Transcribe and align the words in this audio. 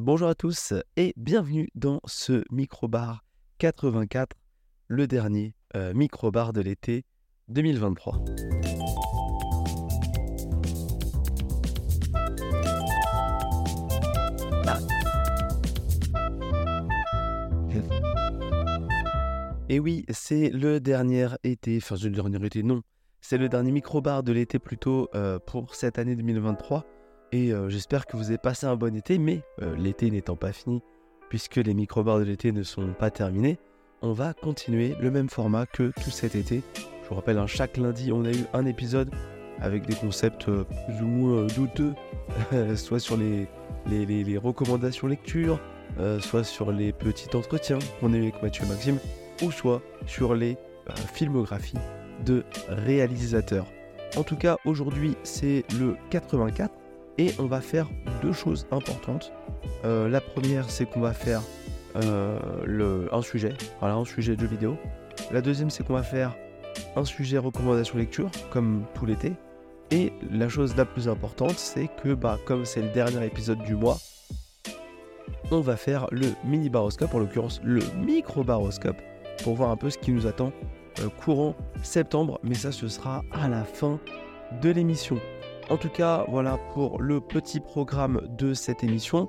Bonjour 0.00 0.28
à 0.28 0.36
tous 0.36 0.74
et 0.96 1.12
bienvenue 1.16 1.68
dans 1.74 1.98
ce 2.04 2.44
microbar 2.52 3.24
84, 3.58 4.36
le 4.86 5.08
dernier 5.08 5.56
euh, 5.74 5.92
microbar 5.92 6.52
de 6.52 6.60
l'été 6.60 7.04
2023. 7.48 8.24
Et 19.68 19.80
oui, 19.80 20.06
c'est 20.10 20.50
le 20.50 20.78
dernier 20.78 21.26
été, 21.42 21.76
enfin 21.82 21.96
le 22.00 22.10
dernier 22.10 22.46
été, 22.46 22.62
non, 22.62 22.82
c'est 23.20 23.36
le 23.36 23.48
dernier 23.48 23.72
microbar 23.72 24.22
de 24.22 24.30
l'été 24.30 24.60
plutôt 24.60 25.08
euh, 25.16 25.40
pour 25.40 25.74
cette 25.74 25.98
année 25.98 26.14
2023. 26.14 26.86
Et 27.32 27.52
euh, 27.52 27.68
j'espère 27.68 28.06
que 28.06 28.16
vous 28.16 28.28
avez 28.28 28.38
passé 28.38 28.66
un 28.66 28.76
bon 28.76 28.96
été, 28.96 29.18
mais 29.18 29.42
euh, 29.60 29.76
l'été 29.76 30.10
n'étant 30.10 30.36
pas 30.36 30.52
fini, 30.52 30.80
puisque 31.28 31.56
les 31.56 31.74
microbars 31.74 32.18
de 32.18 32.24
l'été 32.24 32.52
ne 32.52 32.62
sont 32.62 32.94
pas 32.98 33.10
terminés, 33.10 33.58
on 34.00 34.12
va 34.12 34.32
continuer 34.32 34.94
le 35.00 35.10
même 35.10 35.28
format 35.28 35.66
que 35.66 35.92
tout 36.02 36.10
cet 36.10 36.34
été. 36.34 36.62
Je 37.02 37.08
vous 37.08 37.16
rappelle, 37.16 37.38
hein, 37.38 37.46
chaque 37.46 37.76
lundi, 37.76 38.12
on 38.12 38.24
a 38.24 38.30
eu 38.30 38.44
un 38.54 38.64
épisode 38.64 39.10
avec 39.60 39.86
des 39.86 39.94
concepts 39.94 40.46
plus 40.46 41.02
ou 41.02 41.06
moins 41.06 41.46
douteux, 41.46 41.94
soit 42.76 43.00
sur 43.00 43.16
les, 43.16 43.48
recommandations 44.38 45.08
lecture, 45.08 45.58
soit 46.20 46.44
sur 46.44 46.70
les 46.70 46.92
petits 46.92 47.34
entretiens 47.36 47.80
qu'on 47.98 48.12
a 48.12 48.16
eu 48.16 48.22
avec 48.22 48.40
Mathieu 48.40 48.64
Maxime, 48.66 48.98
ou 49.42 49.50
soit 49.50 49.82
sur 50.06 50.34
les 50.34 50.56
filmographies 51.12 51.78
de 52.24 52.44
réalisateurs. 52.68 53.66
En 54.16 54.22
tout 54.22 54.36
cas, 54.36 54.58
aujourd'hui, 54.64 55.16
c'est 55.24 55.64
le 55.78 55.96
84 56.10 56.72
et 57.18 57.34
on 57.38 57.46
va 57.46 57.60
faire 57.60 57.88
deux 58.22 58.32
choses 58.32 58.66
importantes. 58.70 59.32
Euh, 59.84 60.08
la 60.08 60.20
première, 60.20 60.70
c'est 60.70 60.86
qu'on 60.86 61.00
va 61.00 61.12
faire 61.12 61.42
euh, 61.96 63.08
un 63.12 63.22
sujet, 63.22 63.54
voilà, 63.80 63.96
un 63.96 64.04
sujet 64.04 64.36
de 64.36 64.46
vidéo. 64.46 64.76
La 65.32 65.40
deuxième, 65.40 65.70
c'est 65.70 65.86
qu'on 65.86 65.94
va 65.94 66.02
faire 66.02 66.34
un 66.96 67.04
sujet 67.04 67.38
recommandation 67.38 67.98
lecture, 67.98 68.30
comme 68.50 68.84
tout 68.94 69.04
l'été. 69.04 69.32
Et 69.90 70.12
la 70.30 70.48
chose 70.48 70.76
la 70.76 70.84
plus 70.84 71.08
importante, 71.08 71.58
c'est 71.58 71.88
que, 72.02 72.14
bah, 72.14 72.38
comme 72.44 72.64
c'est 72.64 72.82
le 72.82 72.88
dernier 72.90 73.24
épisode 73.24 73.62
du 73.62 73.74
mois, 73.74 73.98
on 75.50 75.60
va 75.60 75.76
faire 75.76 76.06
le 76.10 76.26
mini 76.44 76.68
baroscope, 76.68 77.14
en 77.14 77.18
l'occurrence 77.18 77.60
le 77.64 77.80
micro 77.96 78.44
baroscope, 78.44 79.00
pour 79.42 79.54
voir 79.54 79.70
un 79.70 79.76
peu 79.76 79.88
ce 79.88 79.98
qui 79.98 80.12
nous 80.12 80.26
attend 80.26 80.52
euh, 81.00 81.08
courant 81.24 81.54
septembre, 81.82 82.38
mais 82.42 82.54
ça 82.54 82.70
ce 82.70 82.88
sera 82.88 83.24
à 83.32 83.48
la 83.48 83.64
fin 83.64 83.98
de 84.62 84.70
l'émission. 84.70 85.18
En 85.70 85.76
tout 85.76 85.90
cas, 85.90 86.24
voilà 86.28 86.58
pour 86.72 87.00
le 87.00 87.20
petit 87.20 87.60
programme 87.60 88.22
de 88.38 88.54
cette 88.54 88.82
émission. 88.82 89.28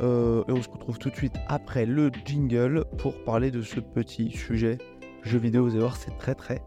Euh, 0.00 0.42
et 0.48 0.52
on 0.52 0.60
se 0.60 0.68
retrouve 0.68 0.98
tout 0.98 1.10
de 1.10 1.14
suite 1.14 1.34
après 1.46 1.86
le 1.86 2.10
jingle 2.24 2.84
pour 2.98 3.22
parler 3.24 3.50
de 3.50 3.62
ce 3.62 3.78
petit 3.78 4.30
sujet 4.30 4.78
jeu 5.22 5.38
vidéo. 5.38 5.64
Vous 5.64 5.70
allez 5.70 5.80
voir, 5.80 5.96
c'est 5.96 6.16
très 6.18 6.34
très 6.34 6.62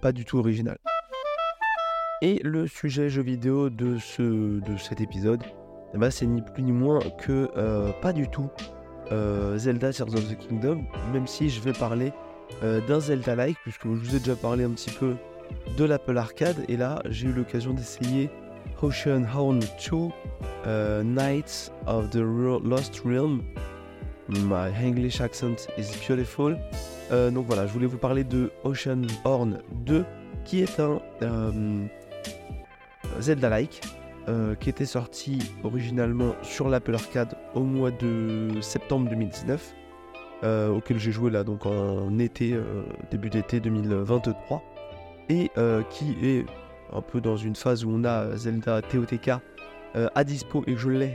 pas 0.00 0.10
du 0.10 0.24
tout 0.24 0.38
original. 0.38 0.76
Et 2.22 2.40
le 2.42 2.66
sujet 2.66 3.08
jeu 3.08 3.22
vidéo 3.22 3.70
de, 3.70 3.98
ce, 3.98 4.22
de 4.60 4.76
cet 4.76 5.00
épisode, 5.00 5.42
eh 5.94 5.98
ben, 5.98 6.10
c'est 6.10 6.26
ni 6.26 6.42
plus 6.42 6.62
ni 6.64 6.72
moins 6.72 6.98
que 7.18 7.50
euh, 7.56 7.92
pas 8.00 8.12
du 8.12 8.28
tout 8.28 8.50
Zelda 9.56 9.92
Tears 9.92 10.14
of 10.14 10.26
the 10.26 10.38
Kingdom, 10.38 10.84
même 11.12 11.26
si 11.26 11.50
je 11.50 11.60
vais 11.60 11.74
parler 11.74 12.12
euh, 12.62 12.80
d'un 12.86 13.00
Zelda-like, 13.00 13.58
puisque 13.62 13.84
je 13.84 13.88
vous 13.88 14.16
ai 14.16 14.18
déjà 14.18 14.36
parlé 14.36 14.64
un 14.64 14.70
petit 14.70 14.90
peu 14.90 15.16
de 15.76 15.84
l'Apple 15.84 16.16
Arcade, 16.16 16.56
et 16.68 16.76
là 16.76 17.02
j'ai 17.08 17.28
eu 17.28 17.32
l'occasion 17.32 17.72
d'essayer 17.72 18.30
Ocean 18.82 19.24
Horn 19.34 19.60
2, 19.60 19.66
euh, 20.66 21.02
Knights 21.02 21.72
of 21.86 22.10
the 22.10 22.16
Lost 22.16 23.02
Realm. 23.04 23.42
My 24.28 24.70
English 24.82 25.20
accent 25.20 25.68
is 25.78 25.92
beautiful. 26.06 26.56
Euh, 27.10 27.30
donc 27.30 27.46
voilà, 27.46 27.66
je 27.66 27.72
voulais 27.72 27.86
vous 27.86 27.98
parler 27.98 28.24
de 28.24 28.50
Ocean 28.64 29.02
Horn 29.24 29.58
2, 29.84 30.04
qui 30.44 30.62
est 30.62 30.80
un 30.80 31.00
Zelda-like, 33.20 33.82
qui 34.60 34.70
était 34.70 34.86
sorti 34.86 35.38
originalement 35.64 36.34
sur 36.42 36.68
l'Apple 36.68 36.94
Arcade 36.94 37.36
au 37.54 37.60
mois 37.60 37.90
de 37.90 38.60
septembre 38.60 39.10
2019 39.10 39.74
euh, 40.44 40.70
auquel 40.70 40.98
j'ai 40.98 41.12
joué 41.12 41.30
là 41.30 41.44
donc 41.44 41.66
en 41.66 42.18
été, 42.18 42.52
euh, 42.52 42.82
début 43.12 43.30
d'été 43.30 43.60
2023, 43.60 44.60
et 45.28 45.50
euh, 45.56 45.82
qui 45.84 46.16
est 46.22 46.46
un 46.92 47.00
peu 47.00 47.20
dans 47.20 47.36
une 47.36 47.56
phase 47.56 47.84
où 47.84 47.90
on 47.90 48.04
a 48.04 48.36
Zelda 48.36 48.82
TOTK 48.82 49.30
à 49.94 50.24
dispo 50.24 50.64
et 50.66 50.74
je 50.74 50.88
l'ai. 50.88 51.14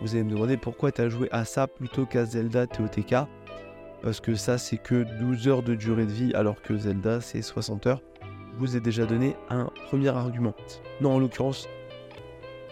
Vous 0.00 0.14
allez 0.14 0.24
me 0.24 0.30
demander 0.30 0.58
pourquoi 0.58 0.92
tu 0.92 1.00
as 1.00 1.08
joué 1.08 1.28
à 1.32 1.46
ça 1.46 1.66
plutôt 1.66 2.04
qu'à 2.04 2.26
Zelda 2.26 2.66
TOTK. 2.66 3.14
Parce 4.02 4.20
que 4.20 4.34
ça 4.34 4.58
c'est 4.58 4.76
que 4.76 5.04
12 5.18 5.48
heures 5.48 5.62
de 5.62 5.74
durée 5.74 6.06
de 6.06 6.12
vie 6.12 6.34
alors 6.34 6.60
que 6.60 6.76
Zelda 6.76 7.20
c'est 7.20 7.42
60 7.42 7.86
heures. 7.86 8.02
Je 8.22 8.58
vous 8.58 8.76
ai 8.76 8.80
déjà 8.80 9.06
donné 9.06 9.34
un 9.48 9.70
premier 9.86 10.08
argument. 10.08 10.54
Non 11.00 11.12
en 11.12 11.18
l'occurrence, 11.18 11.68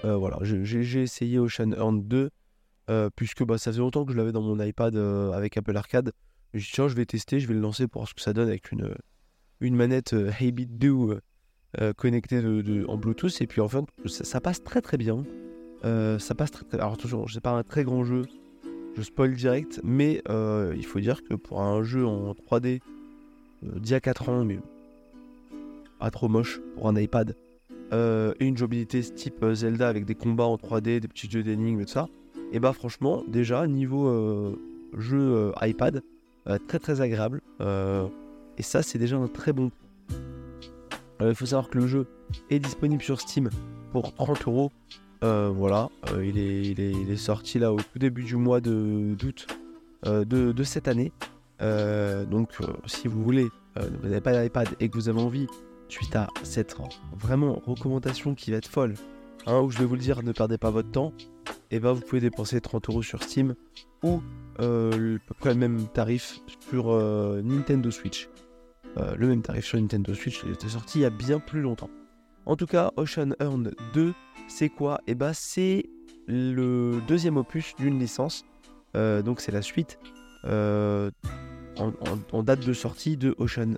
voilà, 0.03 0.39
j'ai 0.43 1.03
essayé 1.03 1.39
Ocean 1.39 1.73
Earn 1.73 2.03
2. 2.03 2.31
Euh, 2.89 3.11
puisque 3.15 3.45
bah, 3.45 3.59
ça 3.59 3.73
faisait 3.73 3.81
longtemps 3.81 4.05
que 4.05 4.13
je 4.13 4.17
l'avais 4.17 4.31
dans 4.31 4.43
mon 4.43 4.61
iPad 4.61 4.95
euh, 4.95 5.33
avec 5.33 5.57
Apple 5.57 5.77
Arcade. 5.77 6.13
Je 6.55 6.65
dit, 6.65 6.71
tiens, 6.73 6.87
je 6.87 6.95
vais 6.95 7.05
tester, 7.05 7.41
je 7.41 7.49
vais 7.49 7.55
le 7.55 7.61
lancer 7.61 7.89
pour 7.89 8.03
voir 8.03 8.09
ce 8.09 8.15
que 8.15 8.21
ça 8.21 8.33
donne 8.33 8.49
avec 8.49 8.71
une, 8.71 8.95
une 9.61 9.77
manette 9.77 10.13
euh, 10.15 10.31
Hey 10.39 10.53
Do 10.53 11.15
connectée 11.97 12.41
de, 12.41 12.87
en 12.89 12.97
Bluetooth. 12.97 13.41
Et 13.43 13.47
puis 13.47 13.61
en 13.61 13.69
fait, 13.69 13.85
ça, 14.07 14.41
passe 14.41 14.65
très 14.65 14.81
très 14.81 14.97
bien. 14.97 15.25
ça 15.83 16.35
passe 16.35 16.51
très, 16.51 16.65
très 16.65 16.79
Alors 16.79 16.95
attention, 16.95 17.27
c'est 17.27 17.41
pas 17.41 17.51
un 17.51 17.63
très 17.63 17.85
grand 17.85 18.03
jeu, 18.03 18.23
je 18.97 19.03
spoil 19.03 19.35
direct, 19.35 19.81
mais 19.85 20.23
il 20.75 20.87
faut 20.87 21.01
dire 21.01 21.23
que 21.23 21.35
pour 21.35 21.61
un 21.61 21.83
jeu 21.83 22.07
en 22.07 22.33
3D 22.33 22.81
d'il 23.63 23.91
y 23.91 23.95
a 23.95 24.01
4 24.01 24.29
ans, 24.31 24.45
mais 24.45 24.59
pas 25.99 26.11
trop 26.11 26.29
moche 26.29 26.61
pour 26.75 26.89
un 26.89 26.97
iPad, 26.97 27.37
et 27.93 28.47
une 28.47 28.57
jouabilité 28.57 29.03
type 29.03 29.45
Zelda 29.53 29.87
avec 29.87 30.07
des 30.07 30.15
combats 30.15 30.45
en 30.45 30.57
3D, 30.57 31.01
des 31.01 31.09
petits 31.09 31.31
jeux 31.31 31.43
d'énigmes 31.43 31.81
et 31.81 31.85
tout 31.85 31.93
ça, 31.93 32.09
et 32.53 32.61
bah 32.61 32.73
franchement, 32.73 33.25
déjà, 33.27 33.67
niveau 33.67 34.07
euh, 34.09 34.57
jeu 34.97 35.19
euh, 35.19 35.53
iPad, 35.63 36.03
euh, 36.49 36.59
très 36.69 36.79
très 36.79 37.01
agréable. 37.01 37.41
Et 38.59 38.63
ça, 38.63 38.83
c'est 38.83 38.99
déjà 38.99 39.17
un 39.17 39.29
très 39.29 39.53
bon. 39.53 39.71
Il 41.21 41.35
faut 41.35 41.47
savoir 41.47 41.71
que 41.71 41.79
le 41.79 41.87
jeu 41.87 42.07
est 42.51 42.59
disponible 42.59 43.03
sur 43.03 43.21
Steam 43.21 43.51
pour 43.93 44.15
30 44.15 44.47
euros. 44.47 44.73
voilà, 45.23 45.89
il 46.23 46.39
est, 46.39 46.63
il, 46.63 47.11
est, 47.11 47.17
sorti 47.17 47.59
là 47.59 47.73
au 47.73 47.79
tout 47.79 47.99
début 47.99 48.23
du 48.23 48.37
mois 48.37 48.61
d'août 48.61 49.47
de, 50.05 50.25
de, 50.25 50.63
cette 50.63 50.89
année. 50.89 51.13
donc, 51.61 52.59
si 52.87 53.09
vous 53.09 53.23
voulez, 53.23 53.49
vous 53.77 54.09
n'avez 54.09 54.21
pas 54.21 54.43
d'iPad 54.43 54.69
et 54.79 54.89
que 54.89 54.95
vous 54.95 55.09
avez 55.09 55.21
envie, 55.21 55.47
suite 55.89 56.17
à 56.17 56.29
cette 56.43 56.77
vraiment 57.19 57.63
recommandation 57.67 58.35
qui 58.35 58.51
va 58.51 58.59
être 58.59 58.69
folle, 58.69 58.95
hein, 59.47 59.61
où 59.61 59.71
je 59.71 59.79
vais 59.79 59.85
vous 59.85 59.95
le 59.95 60.01
dire, 60.01 60.23
ne 60.23 60.33
perdez 60.33 60.59
pas 60.59 60.71
votre 60.71 60.91
temps, 60.91 61.13
et 61.71 61.77
eh 61.77 61.81
ben 61.81 61.93
vous 61.93 62.01
pouvez 62.01 62.21
dépenser 62.21 62.61
30 62.61 62.89
euros 62.91 63.03
sur 63.03 63.23
Steam 63.23 63.55
ou 64.03 64.23
euh, 64.61 65.19
le 65.45 65.55
même 65.55 65.87
tarif 65.89 66.41
sur 66.69 66.91
euh, 66.91 67.43
Nintendo 67.43 67.91
Switch. 67.91 68.29
Euh, 68.99 69.15
le 69.17 69.29
même 69.29 69.43
tarif 69.43 69.65
sur 69.65 69.79
Nintendo 69.79 70.15
Switch 70.15 70.43
il 70.45 70.53
était 70.53 70.69
sorti 70.69 71.01
il 71.01 71.03
y 71.03 71.05
a 71.05 71.11
bien 71.11 71.39
plus 71.39 71.61
longtemps. 71.61 71.91
En 72.47 72.57
tout 72.57 72.67
cas, 72.67 72.93
Ocean 72.97 73.33
Earn 73.41 73.73
2, 73.93 74.15
c'est 74.49 74.69
quoi? 74.69 75.01
Eh 75.07 75.15
ben 75.15 75.33
c'est 75.33 75.91
le 76.27 77.01
deuxième 77.09 77.37
opus 77.37 77.75
d'une 77.77 77.99
licence. 77.99 78.45
donc 78.95 79.41
c'est 79.41 79.53
la 79.53 79.63
suite 79.63 79.99
en, 80.45 82.43
date 82.43 82.65
de 82.65 82.73
sortie 82.73 83.17
de 83.17 83.35
Ocean 83.39 83.75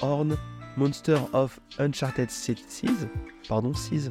Horn 0.00 0.36
Monster 0.76 1.18
of 1.32 1.60
Uncharted 1.78 2.30
Seas. 2.30 3.08
Pardon, 3.48 3.72
Seas. 3.74 4.10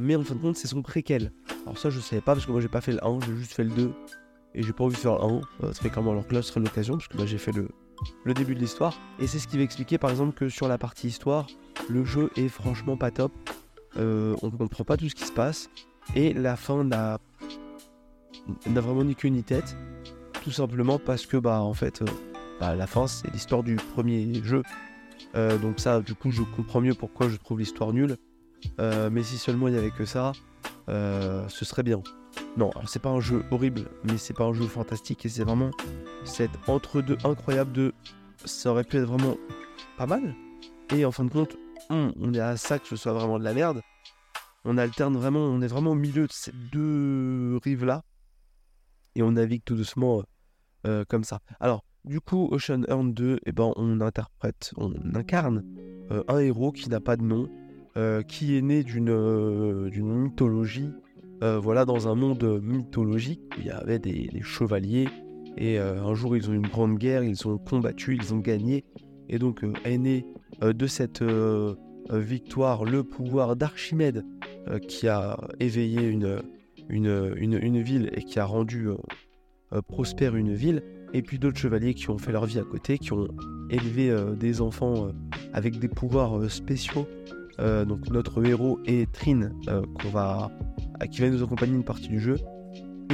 mais 0.00 0.14
en 0.14 0.22
fin 0.22 0.34
de 0.34 0.40
compte, 0.40 0.56
c'est 0.56 0.68
son 0.68 0.82
préquel. 0.82 1.32
Alors 1.64 1.78
ça 1.78 1.90
je 1.90 2.00
savais 2.00 2.20
pas 2.22 2.34
parce 2.34 2.46
que 2.46 2.52
moi 2.52 2.60
j'ai 2.60 2.68
pas 2.68 2.80
fait 2.80 2.92
le 2.92 3.04
1, 3.04 3.20
j'ai 3.26 3.36
juste 3.36 3.52
fait 3.52 3.64
le 3.64 3.70
2 3.70 3.92
et 4.54 4.62
j'ai 4.62 4.72
pas 4.72 4.84
envie 4.84 4.96
de 4.96 5.00
faire 5.00 5.14
le 5.14 5.22
1, 5.22 5.40
euh, 5.64 5.72
ça 5.72 5.82
fait 5.82 5.90
comment 5.90 6.10
alors 6.10 6.26
que 6.26 6.34
là 6.34 6.42
ce 6.42 6.48
serait 6.48 6.60
l'occasion 6.60 6.94
parce 6.94 7.08
que 7.08 7.16
bah, 7.16 7.26
j'ai 7.26 7.38
fait 7.38 7.52
le, 7.52 7.68
le 8.24 8.34
début 8.34 8.54
de 8.54 8.60
l'histoire. 8.60 8.98
Et 9.18 9.26
c'est 9.26 9.38
ce 9.38 9.46
qui 9.46 9.56
va 9.56 9.62
expliquer 9.62 9.98
par 9.98 10.10
exemple 10.10 10.34
que 10.34 10.48
sur 10.48 10.68
la 10.68 10.78
partie 10.78 11.08
histoire 11.08 11.46
le 11.88 12.04
jeu 12.04 12.30
est 12.36 12.48
franchement 12.48 12.96
pas 12.96 13.10
top, 13.10 13.32
euh, 13.96 14.36
on 14.42 14.50
comprend 14.50 14.84
pas 14.84 14.96
tout 14.96 15.08
ce 15.08 15.14
qui 15.14 15.24
se 15.24 15.32
passe. 15.32 15.68
Et 16.14 16.32
la 16.32 16.56
fin 16.56 16.84
n'a 16.84 17.18
vraiment 18.66 19.04
ni 19.04 19.14
queue 19.14 19.28
ni 19.28 19.42
tête. 19.42 19.76
Tout 20.42 20.50
simplement 20.50 20.98
parce 20.98 21.26
que 21.26 21.36
bah 21.36 21.60
en 21.60 21.74
fait 21.74 22.02
euh, 22.02 22.06
bah, 22.60 22.74
la 22.74 22.86
fin 22.86 23.06
c'est 23.06 23.30
l'histoire 23.32 23.62
du 23.62 23.76
premier 23.76 24.42
jeu. 24.44 24.62
Donc 25.34 25.80
ça 25.80 26.00
du 26.00 26.14
coup 26.14 26.30
je 26.30 26.42
comprends 26.42 26.80
mieux 26.80 26.94
pourquoi 26.94 27.28
je 27.28 27.36
trouve 27.36 27.58
l'histoire 27.58 27.92
nulle. 27.92 28.16
Mais 28.78 29.22
si 29.22 29.38
seulement 29.38 29.68
il 29.68 29.74
y 29.74 29.78
avait 29.78 29.90
que 29.90 30.04
ça 30.04 30.32
euh, 30.88 31.46
ce 31.48 31.64
serait 31.64 31.82
bien. 31.82 32.02
Non, 32.56 32.70
c'est 32.86 33.00
pas 33.00 33.10
un 33.10 33.20
jeu 33.20 33.44
horrible, 33.50 33.88
mais 34.04 34.18
c'est 34.18 34.34
pas 34.34 34.44
un 34.44 34.52
jeu 34.52 34.66
fantastique 34.66 35.24
et 35.26 35.28
c'est 35.28 35.44
vraiment 35.44 35.70
cet 36.24 36.50
entre-deux 36.68 37.18
incroyable 37.24 37.72
de 37.72 37.94
ça 38.44 38.70
aurait 38.70 38.84
pu 38.84 38.96
être 38.96 39.04
vraiment 39.04 39.36
pas 39.96 40.06
mal. 40.06 40.34
Et 40.94 41.04
en 41.04 41.12
fin 41.12 41.24
de 41.24 41.30
compte, 41.30 41.56
on 41.90 42.34
est 42.34 42.40
à 42.40 42.56
ça 42.56 42.78
que 42.78 42.86
ce 42.86 42.96
soit 42.96 43.12
vraiment 43.12 43.38
de 43.38 43.44
la 43.44 43.54
merde. 43.54 43.82
on 44.64 44.78
alterne 44.78 45.16
vraiment, 45.16 45.40
on 45.40 45.60
est 45.60 45.66
vraiment 45.66 45.92
au 45.92 45.96
milieu 45.96 46.26
de 46.26 46.32
ces 46.32 46.52
deux 46.52 47.58
rives-là. 47.62 48.02
Et 49.14 49.22
on 49.22 49.32
navigue 49.32 49.62
tout 49.64 49.74
doucement 49.74 50.22
euh, 50.86 51.04
comme 51.08 51.24
ça. 51.24 51.40
Alors, 51.60 51.84
du 52.04 52.20
coup, 52.20 52.48
Ocean 52.50 52.82
Earn 52.88 53.12
2, 53.12 53.40
eh 53.44 53.52
ben, 53.52 53.72
on 53.76 54.00
interprète, 54.00 54.72
on 54.76 54.92
incarne 55.14 55.64
euh, 56.10 56.24
un 56.28 56.38
héros 56.38 56.72
qui 56.72 56.88
n'a 56.88 57.00
pas 57.00 57.16
de 57.16 57.22
nom, 57.22 57.48
euh, 57.96 58.22
qui 58.22 58.56
est 58.56 58.62
né 58.62 58.82
d'une 58.82 59.92
mythologie, 59.92 60.90
voilà, 61.40 61.84
dans 61.84 62.06
un 62.06 62.14
monde 62.14 62.60
mythologique 62.62 63.40
il 63.58 63.66
y 63.66 63.70
avait 63.70 63.98
des, 63.98 64.30
chevaliers. 64.42 65.08
Et 65.56 65.78
un 65.78 66.14
jour, 66.14 66.36
ils 66.36 66.48
ont 66.48 66.52
eu 66.52 66.56
une 66.56 66.66
grande 66.66 66.98
guerre, 66.98 67.22
ils 67.22 67.46
ont 67.46 67.58
combattu, 67.58 68.16
ils 68.16 68.32
ont 68.32 68.38
gagné. 68.38 68.84
Et 69.28 69.38
donc, 69.38 69.64
est 69.84 69.98
né 69.98 70.26
de 70.62 70.86
cette 70.86 71.22
victoire 72.10 72.84
le 72.84 73.04
pouvoir 73.04 73.54
d'Archimède, 73.54 74.24
qui 74.88 75.08
a 75.08 75.38
éveillé 75.60 76.08
une, 76.08 76.42
une, 76.88 77.36
une, 77.36 77.82
ville 77.82 78.10
et 78.14 78.22
qui 78.22 78.38
a 78.40 78.44
rendu 78.44 78.88
prospère 79.88 80.36
une 80.36 80.54
ville 80.54 80.82
et 81.12 81.22
puis 81.22 81.38
d'autres 81.38 81.58
chevaliers 81.58 81.94
qui 81.94 82.10
ont 82.10 82.18
fait 82.18 82.32
leur 82.32 82.46
vie 82.46 82.58
à 82.58 82.64
côté, 82.64 82.98
qui 82.98 83.12
ont 83.12 83.28
élevé 83.70 84.10
euh, 84.10 84.34
des 84.34 84.60
enfants 84.60 85.06
euh, 85.06 85.12
avec 85.52 85.78
des 85.78 85.88
pouvoirs 85.88 86.38
euh, 86.38 86.48
spéciaux. 86.48 87.06
donc 87.58 88.08
notre 88.10 88.44
héros 88.44 88.80
est 88.86 89.10
Trin, 89.12 89.50
qui 90.00 90.08
va 91.20 91.28
nous 91.28 91.42
accompagner 91.42 91.74
une 91.74 91.84
partie 91.84 92.08
du 92.08 92.18
jeu. 92.18 92.36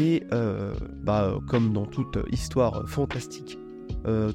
Et 0.00 0.22
bah, 1.02 1.38
comme 1.48 1.72
dans 1.72 1.86
toute 1.86 2.18
histoire 2.30 2.88
fantastique, 2.88 3.58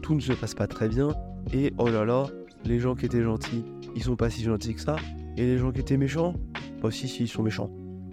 tout 0.01 0.15
ne 0.15 0.19
se 0.19 0.33
passe 0.33 0.53
pas 0.53 0.67
très 0.67 0.89
bien. 0.89 1.09
Et 1.53 1.73
oh 1.77 1.89
là 1.89 2.05
là, 2.05 2.27
les 2.65 2.79
gens 2.79 2.95
qui 2.95 3.05
étaient 3.05 3.23
gentils, 3.23 3.63
ils 3.95 4.03
sont 4.03 4.15
pas 4.15 4.29
si 4.29 4.43
gentils 4.43 4.75
que 4.75 4.81
ça. 4.81 4.95
Et 5.37 5.45
les 5.45 5.57
gens 5.57 5.71
qui 5.71 5.79
étaient 5.79 5.97
méchants, 5.97 6.35
bah 6.81 6.91
si, 6.91 7.07
si, 7.07 7.23
ils 7.23 7.27
sont 7.27 7.43
méchants. 7.43 7.71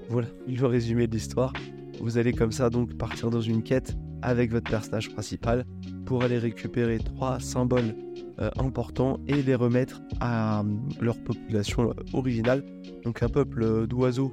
Voilà, 0.08 0.28
il 0.46 0.58
va 0.58 0.68
résumer 0.68 1.06
l'histoire. 1.06 1.52
Vous 2.00 2.18
allez 2.18 2.32
comme 2.32 2.52
ça 2.52 2.70
donc 2.70 2.96
partir 2.96 3.30
dans 3.30 3.40
une 3.40 3.62
quête 3.62 3.96
avec 4.22 4.50
votre 4.50 4.70
personnage 4.70 5.10
principal 5.10 5.64
pour 6.06 6.22
aller 6.22 6.38
récupérer 6.38 6.98
trois 6.98 7.40
symboles 7.40 7.94
euh, 8.40 8.50
importants 8.58 9.20
et 9.28 9.42
les 9.42 9.54
remettre 9.54 10.00
à 10.20 10.60
euh, 10.60 10.64
leur 11.00 11.16
population 11.18 11.90
euh, 11.90 11.94
originale. 12.12 12.64
Donc 13.04 13.22
un 13.22 13.28
peuple 13.28 13.86
d'oiseaux, 13.86 14.32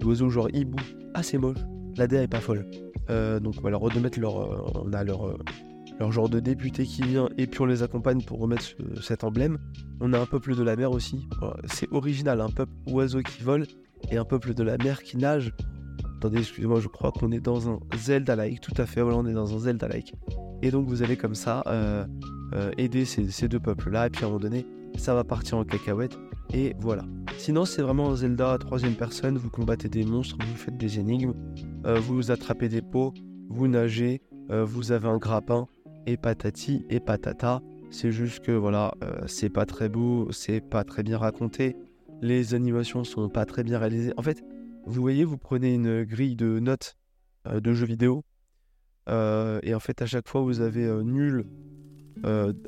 d'oiseaux 0.00 0.30
genre 0.30 0.48
hibou, 0.52 0.78
assez 1.16 1.38
moche. 1.38 1.58
La 1.96 2.06
DA 2.06 2.22
est 2.22 2.28
pas 2.28 2.40
folle. 2.40 2.66
donc 3.08 3.54
on 3.58 3.60
va 3.62 3.70
leur 3.70 3.82
leur, 4.16 4.84
on 4.84 4.92
a 4.92 5.04
leur, 5.04 5.38
leur 5.98 6.12
genre 6.12 6.28
de 6.28 6.40
député 6.40 6.84
qui 6.84 7.02
vient 7.02 7.28
et 7.38 7.46
puis 7.46 7.60
on 7.62 7.66
les 7.66 7.82
accompagne 7.82 8.22
pour 8.22 8.38
remettre 8.38 8.64
cet 9.02 9.24
emblème. 9.24 9.58
On 10.00 10.12
a 10.12 10.20
un 10.20 10.26
peuple 10.26 10.54
de 10.54 10.62
la 10.62 10.76
mer 10.76 10.90
aussi. 10.92 11.28
C'est 11.64 11.90
original, 11.92 12.40
un 12.40 12.50
peuple 12.50 12.72
oiseau 12.88 13.22
qui 13.22 13.42
vole 13.42 13.66
et 14.10 14.16
un 14.16 14.24
peuple 14.24 14.54
de 14.54 14.62
la 14.62 14.76
mer 14.78 15.02
qui 15.02 15.16
nage. 15.16 15.52
Attendez, 16.18 16.38
excusez-moi, 16.38 16.80
je 16.80 16.88
crois 16.88 17.12
qu'on 17.12 17.30
est 17.32 17.40
dans 17.40 17.68
un 17.68 17.78
Zelda-like. 17.94 18.60
Tout 18.60 18.74
à 18.78 18.86
fait, 18.86 19.02
voilà, 19.02 19.18
on 19.18 19.26
est 19.26 19.34
dans 19.34 19.54
un 19.54 19.58
Zelda-like. 19.58 20.14
Et 20.62 20.70
donc 20.70 20.88
vous 20.88 21.02
allez 21.02 21.16
comme 21.16 21.34
ça 21.34 21.62
euh, 21.66 22.06
euh, 22.54 22.70
aider 22.78 23.04
ces, 23.04 23.48
deux 23.48 23.60
peuples-là. 23.60 24.06
Et 24.06 24.10
puis 24.10 24.24
à 24.24 24.26
un 24.26 24.30
moment 24.30 24.40
donné, 24.40 24.66
ça 24.96 25.14
va 25.14 25.24
partir 25.24 25.58
en 25.58 25.64
cacahuète. 25.64 26.16
Et 26.52 26.74
voilà. 26.80 27.04
Sinon, 27.38 27.64
c'est 27.64 27.82
vraiment 27.82 28.14
Zelda 28.14 28.52
à 28.52 28.58
troisième 28.58 28.94
personne. 28.94 29.38
Vous 29.38 29.50
combattez 29.50 29.88
des 29.88 30.04
monstres, 30.04 30.36
vous 30.40 30.56
faites 30.56 30.76
des 30.76 30.98
énigmes, 30.98 31.34
euh, 31.86 32.00
vous 32.00 32.30
attrapez 32.30 32.68
des 32.68 32.82
pots, 32.82 33.14
vous 33.48 33.68
nagez, 33.68 34.22
vous 34.48 34.92
avez 34.92 35.08
un 35.08 35.18
grappin, 35.18 35.66
et 36.06 36.16
patati 36.16 36.84
et 36.88 37.00
patata. 37.00 37.60
C'est 37.90 38.12
juste 38.12 38.44
que 38.44 38.52
voilà, 38.52 38.94
c'est 39.26 39.48
pas 39.48 39.66
très 39.66 39.88
beau, 39.88 40.30
c'est 40.30 40.60
pas 40.60 40.84
très 40.84 41.02
bien 41.02 41.18
raconté. 41.18 41.76
Les 42.22 42.54
animations 42.54 43.04
sont 43.04 43.28
pas 43.28 43.44
très 43.44 43.64
bien 43.64 43.78
réalisées. 43.78 44.12
En 44.16 44.22
fait, 44.22 44.42
vous 44.86 45.00
voyez, 45.00 45.24
vous 45.24 45.36
prenez 45.36 45.74
une 45.74 46.04
grille 46.04 46.36
de 46.36 46.60
notes 46.60 46.96
euh, 47.48 47.60
de 47.60 47.72
jeux 47.74 47.86
vidéo. 47.86 48.24
Euh, 49.08 49.58
et 49.62 49.74
en 49.74 49.80
fait, 49.80 50.00
à 50.00 50.06
chaque 50.06 50.28
fois, 50.28 50.40
vous 50.40 50.60
avez 50.60 50.84
euh, 50.84 51.02
nul 51.02 51.44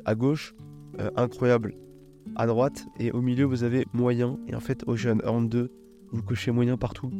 à 0.05 0.13
gauche, 0.13 0.53
incroyable 1.15 1.73
à 2.39 2.47
droite, 2.47 2.87
et 2.97 3.11
au 3.11 3.21
milieu, 3.21 3.43
vous 3.43 3.65
avez 3.65 3.85
moyen. 3.91 4.39
Et 4.47 4.55
en 4.55 4.61
fait, 4.61 4.85
Ocean 4.87 5.17
Horn 5.25 5.49
2, 5.49 5.69
vous 6.13 6.23
cochez 6.23 6.51
moyen 6.51 6.77
partout. 6.77 7.11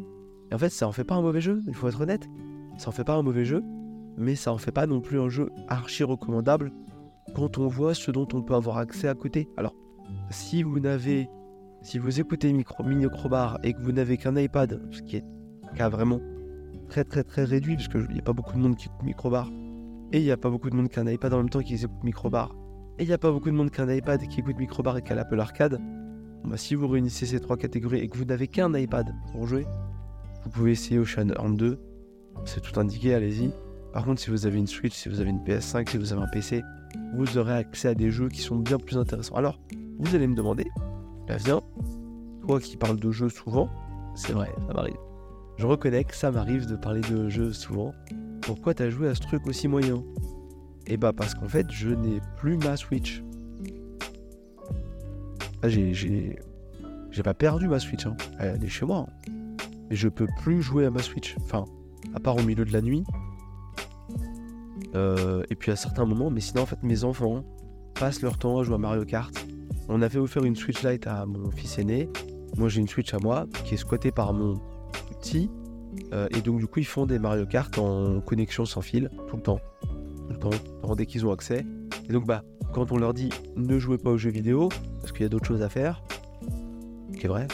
En 0.54 0.58
fait, 0.58 0.70
ça 0.70 0.88
en 0.88 0.94
fait 0.94 1.04
pas 1.04 1.16
un 1.16 1.22
mauvais 1.22 1.42
jeu, 1.42 1.62
il 1.68 1.76
faut 1.76 1.90
être 1.90 2.00
honnête. 2.00 2.26
Ça 2.78 2.88
en 2.88 2.94
fait 2.94 3.04
pas 3.04 3.16
un 3.16 3.22
mauvais 3.22 3.44
jeu, 3.44 3.62
mais 4.18 4.36
ça 4.36 4.54
en 4.54 4.58
fait 4.58 4.72
pas 4.72 4.88
non 4.88 5.02
plus 5.02 5.20
un 5.20 5.28
jeu 5.28 5.50
archi 5.68 6.06
recommandable 6.06 6.72
quand 7.36 7.58
on 7.58 7.68
voit 7.68 7.94
ce 7.94 8.12
dont 8.12 8.30
on 8.32 8.42
peut 8.42 8.56
avoir 8.56 8.78
accès 8.78 9.10
à 9.10 9.14
côté. 9.14 9.50
Alors, 9.58 9.76
si 10.30 10.64
vous 10.64 10.80
n'avez 10.80 11.30
si 11.82 11.98
vous 11.98 12.22
écoutez 12.22 12.54
micro, 12.54 12.82
Microbar 12.86 13.60
et 13.64 13.74
que 13.74 13.82
vous 13.82 13.92
n'avez 13.92 14.16
qu'un 14.18 14.38
iPad, 14.38 14.82
ce 14.92 15.02
qui 15.02 15.18
est 15.18 15.26
cas 15.76 15.90
vraiment 15.90 16.22
très 16.88 17.04
très 17.04 17.26
très 17.26 17.44
réduit, 17.44 17.76
parce 17.76 17.90
qu'il 17.90 18.08
n'y 18.08 18.20
a 18.20 18.24
pas 18.24 18.34
beaucoup 18.34 18.54
de 18.54 18.60
monde 18.60 18.78
qui 18.78 18.88
écoute 18.88 19.04
Microbar, 19.04 19.50
et 20.14 20.20
il 20.20 20.24
n'y 20.24 20.32
a 20.32 20.38
pas 20.38 20.50
beaucoup 20.50 20.70
de 20.70 20.76
monde 20.76 20.88
qui 20.88 20.98
a 20.98 21.02
un 21.02 21.08
iPad 21.08 21.34
en 21.34 21.38
même 21.38 21.50
temps 21.50 21.60
qui 21.60 21.76
écoute 21.76 22.04
Microbar, 22.04 22.56
et 23.00 23.04
il 23.04 23.08
n'y 23.08 23.14
a 23.14 23.18
pas 23.18 23.32
beaucoup 23.32 23.50
de 23.50 23.56
monde 23.56 23.72
qui 23.72 23.80
a 23.80 23.86
un 23.86 23.94
iPad 23.94 24.22
qui 24.28 24.42
écoute 24.42 24.58
Microbar 24.58 24.98
et 24.98 25.02
qui 25.02 25.14
a 25.14 25.16
l'Apple 25.16 25.40
Arcade, 25.40 25.80
bah, 26.44 26.58
si 26.58 26.76
vous 26.76 26.88
réunissez 26.88 27.26
ces 27.26 27.40
trois 27.40 27.56
catégories 27.56 28.00
et 28.00 28.10
que 28.10 28.18
vous 28.18 28.26
n'avez 28.26 28.48
qu'un 28.48 28.74
iPad 28.74 29.16
pour 29.32 29.48
jouer, 29.48 29.66
vous 30.44 30.50
pouvez 30.50 30.72
essayer 30.72 31.00
Ocean 31.00 31.30
Horn 31.38 31.56
2, 31.56 31.80
c'est 32.44 32.62
tout 32.62 32.78
indiqué, 32.78 33.14
allez-y. 33.14 33.52
Par 33.94 34.04
contre, 34.04 34.20
si 34.20 34.30
vous 34.30 34.46
avez 34.46 34.58
une 34.58 34.68
Switch, 34.68 34.94
si 34.94 35.08
vous 35.08 35.22
avez 35.22 35.30
une 35.30 35.40
PS5, 35.40 35.90
si 35.90 35.98
vous 35.98 36.12
avez 36.12 36.22
un 36.22 36.28
PC, 36.28 36.62
vous 37.16 37.38
aurez 37.38 37.54
accès 37.54 37.88
à 37.88 37.96
des 37.96 38.12
jeux 38.12 38.28
qui 38.28 38.42
sont 38.42 38.58
bien 38.58 38.78
plus 38.78 38.98
intéressants. 38.98 39.36
Alors, 39.36 39.60
vous 39.98 40.14
allez 40.14 40.28
me 40.28 40.36
demander, 40.36 40.68
bah 41.26 41.38
viens, 41.38 41.62
toi 42.46 42.60
qui 42.60 42.76
parles 42.76 43.00
de 43.00 43.12
jeux 43.12 43.30
souvent, 43.30 43.70
c'est 44.14 44.34
vrai, 44.34 44.50
ça 44.68 44.74
m'arrive. 44.74 44.98
Je 45.58 45.66
reconnais 45.66 46.04
que 46.04 46.16
ça 46.16 46.32
m'arrive 46.32 46.68
de 46.68 46.76
parler 46.76 47.02
de 47.02 47.30
jeux 47.30 47.54
souvent. 47.54 47.94
Pourquoi 48.42 48.74
t'as 48.74 48.90
joué 48.90 49.08
à 49.08 49.16
ce 49.16 49.22
truc 49.22 49.48
aussi 49.48 49.70
moyen? 49.70 50.04
Eh 50.90 50.98
bah 50.98 51.14
parce 51.14 51.36
qu'en 51.36 51.48
fait, 51.48 51.68
je 51.72 51.90
n'ai 51.90 52.20
plus 52.38 52.58
ma 52.58 52.76
Switch. 52.76 53.24
Ah, 55.62 55.70
j'ai, 55.70 56.36
pas 57.24 57.34
perdu 57.34 57.68
ma 57.68 57.80
Switch, 57.80 58.06
hein. 58.06 58.16
elle 58.40 58.64
est 58.64 58.70
chez 58.70 58.86
moi. 58.86 59.08
Hein. 59.08 59.32
Mais 59.90 59.96
je 59.96 60.08
peux 60.08 60.28
plus 60.42 60.62
jouer 60.62 60.86
à 60.86 60.92
ma 60.92 61.02
Switch. 61.02 61.36
Enfin, 61.42 61.66
à 62.14 62.20
part 62.20 62.38
au 62.38 62.44
milieu 62.44 62.66
de 62.66 62.74
la 62.74 62.82
nuit. 62.82 63.04
Euh, 64.96 65.44
et 65.50 65.56
puis 65.56 65.72
à 65.72 65.76
certains 65.76 66.06
moments, 66.06 66.32
mais 66.32 66.42
sinon 66.42 66.64
en 66.64 66.66
fait 66.66 66.82
mes 66.82 67.04
enfants 67.04 67.44
passent 67.94 68.22
leur 68.22 68.40
temps 68.40 68.58
à 68.58 68.64
jouer 68.64 68.76
à 68.76 68.80
Mario 68.80 69.06
Kart 69.06 69.32
on 69.92 70.04
avait 70.04 70.20
offert 70.20 70.44
une 70.44 70.56
Switch 70.56 70.84
Lite 70.84 71.08
à 71.08 71.26
mon 71.26 71.50
fils 71.50 71.80
aîné. 71.80 72.10
Moi, 72.58 72.70
j'ai 72.70 72.80
une 72.80 72.88
Switch 72.88 73.12
à 73.14 73.18
moi 73.18 73.48
qui 73.66 73.74
est 73.74 73.78
squattée 73.78 74.12
par 74.12 74.34
mon 74.34 74.62
petit. 75.10 75.50
Euh, 76.14 76.28
et 76.30 76.42
donc, 76.42 76.60
du 76.60 76.68
coup, 76.68 76.80
ils 76.80 76.86
font 76.86 77.08
des 77.08 77.18
Mario 77.18 77.48
Kart 77.48 77.76
en 77.80 78.22
connexion 78.22 78.66
sans 78.66 78.82
fil 78.82 79.10
tout 79.28 79.36
le 79.36 79.42
temps. 79.42 79.60
Dès 80.98 81.06
qu'ils 81.06 81.26
ont 81.26 81.32
accès. 81.32 81.66
Et 82.10 82.14
donc, 82.14 82.26
bah, 82.26 82.44
quand 82.74 82.92
on 82.92 82.98
leur 82.98 83.14
dit 83.14 83.30
ne 83.56 83.78
jouez 83.80 83.98
pas 83.98 84.10
aux 84.10 84.18
jeux 84.18 84.32
vidéo, 84.32 84.70
parce 85.00 85.12
qu'il 85.12 85.22
y 85.22 85.26
a 85.26 85.30
d'autres 85.30 85.46
choses 85.46 85.62
à 85.62 85.70
faire, 85.70 86.04
qui 87.18 87.26
est 87.26 87.30
vrai, 87.30 87.48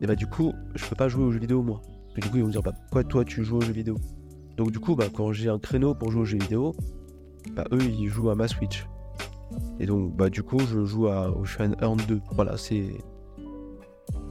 et 0.00 0.06
bah, 0.06 0.16
du 0.16 0.26
coup, 0.26 0.52
je 0.74 0.84
peux 0.86 0.96
pas 0.96 1.08
jouer 1.08 1.24
aux 1.24 1.30
jeux 1.30 1.38
vidéo 1.38 1.62
moi. 1.62 1.80
Et 2.16 2.20
du 2.20 2.28
coup, 2.28 2.36
ils 2.36 2.42
vont 2.42 2.48
me 2.48 2.52
dire 2.52 2.62
bah, 2.62 2.72
pourquoi 2.72 3.04
toi 3.04 3.24
tu 3.24 3.44
joues 3.44 3.58
aux 3.58 3.60
jeux 3.60 3.72
vidéo? 3.72 3.96
Donc, 4.56 4.72
du 4.72 4.80
coup, 4.80 4.96
bah, 4.96 5.06
quand 5.14 5.32
j'ai 5.32 5.48
un 5.48 5.58
créneau 5.58 5.94
pour 5.94 6.10
jouer 6.10 6.22
aux 6.22 6.26
jeux 6.26 6.38
vidéo, 6.38 6.74
bah, 7.54 7.64
eux, 7.72 7.82
ils 7.82 8.08
jouent 8.08 8.30
à 8.30 8.34
ma 8.34 8.48
Switch. 8.48 8.86
Et 9.78 9.86
donc, 9.86 10.14
bah, 10.16 10.28
du 10.28 10.42
coup, 10.42 10.58
je 10.58 10.84
joue 10.84 11.06
à 11.06 11.30
Ocean 11.30 11.72
Earn 11.80 11.98
2. 12.08 12.20
Voilà, 12.32 12.56
c'est 12.56 12.88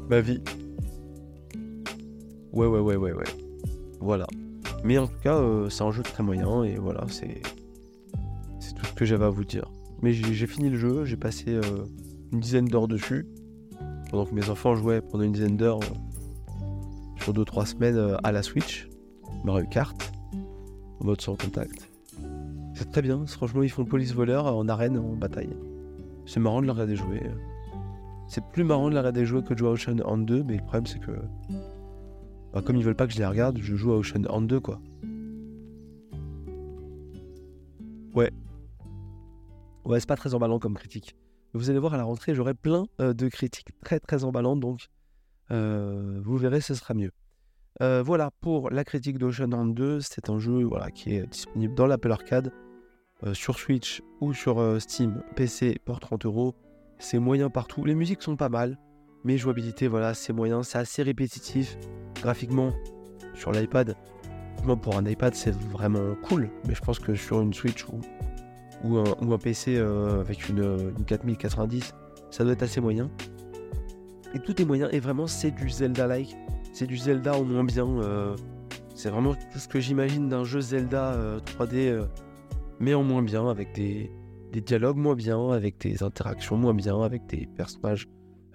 ma 0.10 0.20
vie. 0.20 0.44
Ouais, 2.52 2.68
ouais, 2.68 2.80
ouais, 2.80 2.98
ouais, 2.98 3.14
ouais. 3.14 3.26
Voilà. 4.00 4.28
Mais 4.84 4.98
en 4.98 5.08
tout 5.08 5.20
cas, 5.24 5.38
euh, 5.38 5.70
c'est 5.70 5.84
un 5.84 5.92
jeu 5.92 6.04
très 6.04 6.24
moyen 6.24 6.64
et 6.64 6.76
voilà, 6.76 7.06
c'est 7.08 7.42
que 8.96 9.06
j'avais 9.06 9.26
à 9.26 9.30
vous 9.30 9.46
dire. 9.46 9.72
Mais 10.02 10.14
j'ai 10.14 10.48
fini 10.48 10.70
le 10.70 10.78
jeu, 10.78 11.06
j'ai 11.06 11.18
passé 11.18 11.46
euh, 11.50 11.62
une 12.32 12.40
dizaine 12.40 12.66
d'heures 12.66 12.88
dessus. 12.88 13.28
Pendant 14.10 14.26
que 14.26 14.34
mes 14.34 14.50
enfants 14.50 14.76
jouaient 14.76 15.02
pendant 15.02 15.24
une 15.24 15.32
dizaine 15.32 15.58
d'heures 15.58 15.80
euh, 15.80 17.22
sur 17.22 17.34
2-3 17.34 17.66
semaines 17.66 18.18
à 18.24 18.32
la 18.32 18.44
Switch, 18.44 18.90
Mario 19.44 19.66
Kart, 19.70 20.12
en 21.00 21.06
mode 21.06 21.22
sans 21.22 21.36
contact. 21.36 21.90
C'est 22.74 22.92
très 22.92 23.02
bien. 23.02 23.26
Franchement, 23.28 23.64
ils 23.64 23.70
font 23.70 23.86
police 23.86 24.14
voleur 24.14 24.46
en 24.48 24.68
arène, 24.68 24.98
en 24.98 25.16
bataille. 25.16 25.56
C'est 26.26 26.40
marrant 26.40 26.62
de 26.62 26.68
la 26.68 26.74
regarder 26.74 26.96
jouer. 26.96 27.22
C'est 28.28 28.44
plus 28.46 28.64
marrant 28.64 28.90
de 28.90 28.96
la 28.96 29.02
regarder 29.02 29.26
jouer 29.26 29.44
que 29.44 29.54
de 29.54 29.60
jouer 29.60 29.70
à 29.70 29.72
Ocean 29.72 29.98
Hand 30.06 30.26
2, 30.26 30.44
mais 30.44 30.56
le 30.56 30.62
problème 30.64 30.86
c'est 30.86 31.00
que. 31.00 31.12
Bah, 32.54 32.62
comme 32.66 32.76
ils 32.76 32.84
veulent 32.84 32.96
pas 32.96 33.08
que 33.08 33.14
je 33.14 33.18
les 33.18 33.26
regarde, 33.26 33.60
je 33.62 33.76
joue 33.76 33.92
à 33.92 33.98
Ocean 33.98 34.24
Hand 34.30 34.48
2 34.48 34.60
quoi. 34.60 34.80
Ouais. 38.14 38.32
Ouais, 39.86 40.00
c'est 40.00 40.08
pas 40.08 40.16
très 40.16 40.34
emballant 40.34 40.60
comme 40.60 40.76
critique. 40.76 41.16
Vous 41.54 41.70
allez 41.70 41.80
voir 41.80 41.94
à 41.96 41.98
la 41.98 42.04
rentrée, 42.04 42.34
j'aurai 42.34 42.54
plein 42.54 42.86
euh, 43.02 43.14
de 43.14 43.28
critiques 43.28 43.70
très 43.84 44.00
très 44.00 44.24
emballantes, 44.24 44.60
donc 44.60 44.88
euh, 45.52 46.22
vous 46.24 46.38
verrez, 46.38 46.62
ce 46.62 46.76
sera 46.76 46.94
mieux. 46.94 47.12
Euh, 47.82 48.04
voilà 48.04 48.32
pour 48.42 48.70
la 48.70 48.84
critique 48.84 49.18
d'Ocean 49.18 49.52
Hand 49.52 49.74
2. 49.74 50.00
C'est 50.02 50.30
un 50.30 50.40
jeu 50.40 50.64
voilà, 50.64 50.92
qui 50.92 51.16
est 51.16 51.26
disponible 51.28 51.74
dans 51.76 51.88
l'Apple 51.88 52.12
Arcade. 52.12 52.52
Sur 53.34 53.60
Switch 53.60 54.02
ou 54.20 54.34
sur 54.34 54.82
Steam, 54.82 55.22
PC 55.36 55.78
pour 55.86 56.00
30 56.00 56.26
euros. 56.26 56.56
C'est 56.98 57.20
moyen 57.20 57.52
partout. 57.52 57.86
Les 57.86 57.94
musiques 57.94 58.24
sont 58.24 58.36
pas 58.36 58.50
mal. 58.50 58.80
Mais 59.24 59.38
jouabilité, 59.38 59.88
voilà, 59.88 60.16
c'est 60.16 60.34
moyen, 60.34 60.64
c'est 60.64 60.80
assez 60.80 61.04
répétitif. 61.04 61.78
Graphiquement, 62.24 62.72
sur 63.36 63.52
l'iPad, 63.52 63.96
pour 64.82 64.98
un 64.98 65.06
iPad, 65.06 65.36
c'est 65.36 65.56
vraiment 65.56 66.16
cool. 66.24 66.50
Mais 66.68 66.74
je 66.74 66.82
pense 66.82 66.98
que 66.98 67.14
sur 67.14 67.42
une 67.42 67.54
Switch 67.54 67.86
ou, 67.90 68.00
ou, 68.84 68.98
un, 68.98 69.38
PC 69.38 69.78
euh, 69.78 70.22
avec 70.22 70.50
une, 70.50 70.94
4090, 71.06 71.94
ça 72.30 72.44
doit 72.44 72.54
être 72.54 72.64
assez 72.64 72.82
moyen. 72.82 73.10
Et 74.34 74.40
tout 74.40 74.60
est 74.62 74.66
moyen. 74.66 74.90
Et 74.92 75.00
vraiment, 75.00 75.28
c'est 75.28 75.52
du 75.52 75.70
Zelda-like. 75.70 76.36
C'est 76.74 76.88
du 76.88 76.98
Zelda 76.98 77.38
au 77.38 77.44
moins 77.44 77.64
bien. 77.64 77.88
Euh, 77.88 78.36
c'est 78.96 79.10
vraiment 79.10 79.34
tout 79.34 79.60
ce 79.60 79.68
que 79.68 79.80
j'imagine 79.80 80.30
d'un 80.30 80.44
jeu 80.44 80.62
Zelda 80.62 81.40
3D, 81.46 81.76
euh, 81.76 82.06
mais 82.80 82.94
en 82.94 83.04
moins 83.04 83.24
bien, 83.24 83.50
avec 83.50 83.74
des, 83.74 84.12
dialogues 84.62 84.98
moins 84.98 85.16
bien, 85.16 85.50
avec 85.50 85.80
des 85.80 86.04
interactions 86.04 86.58
moins 86.58 86.74
bien, 86.74 87.02
avec 87.02 87.26
des 87.28 87.48
personnages 87.56 88.08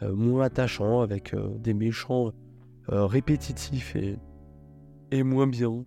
moins 0.02 0.44
attachants, 0.44 1.00
avec 1.00 1.34
des 1.58 1.72
méchants 1.72 2.32
répétitifs 2.88 3.96
et 5.10 5.22
moins 5.22 5.46
bien. 5.46 5.84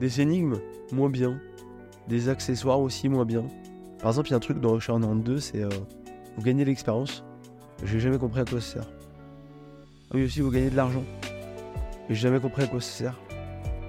Des 0.00 0.20
énigmes, 0.20 0.56
moins 0.92 1.10
bien. 1.10 1.40
Des 2.08 2.28
accessoires 2.28 2.80
aussi, 2.80 3.08
moins 3.08 3.26
bien. 3.26 3.44
Par 4.04 4.10
exemple, 4.10 4.28
il 4.28 4.30
y 4.32 4.34
a 4.34 4.36
un 4.36 4.40
truc 4.40 4.60
dans 4.60 4.74
Ocean 4.74 5.00
2, 5.00 5.38
c'est 5.38 5.64
euh, 5.64 5.70
vous 6.36 6.42
gagnez 6.42 6.66
l'expérience. 6.66 7.24
J'ai 7.82 8.00
jamais 8.00 8.18
compris 8.18 8.42
à 8.42 8.44
quoi 8.44 8.60
ça 8.60 8.74
sert. 8.74 8.84
Ah 8.84 10.12
oui, 10.12 10.24
aussi, 10.24 10.42
vous 10.42 10.50
gagnez 10.50 10.68
de 10.68 10.76
l'argent. 10.76 11.02
J'ai 12.10 12.16
jamais 12.16 12.38
compris 12.38 12.64
à 12.64 12.66
quoi 12.66 12.82
ça 12.82 12.90
sert. 12.90 13.18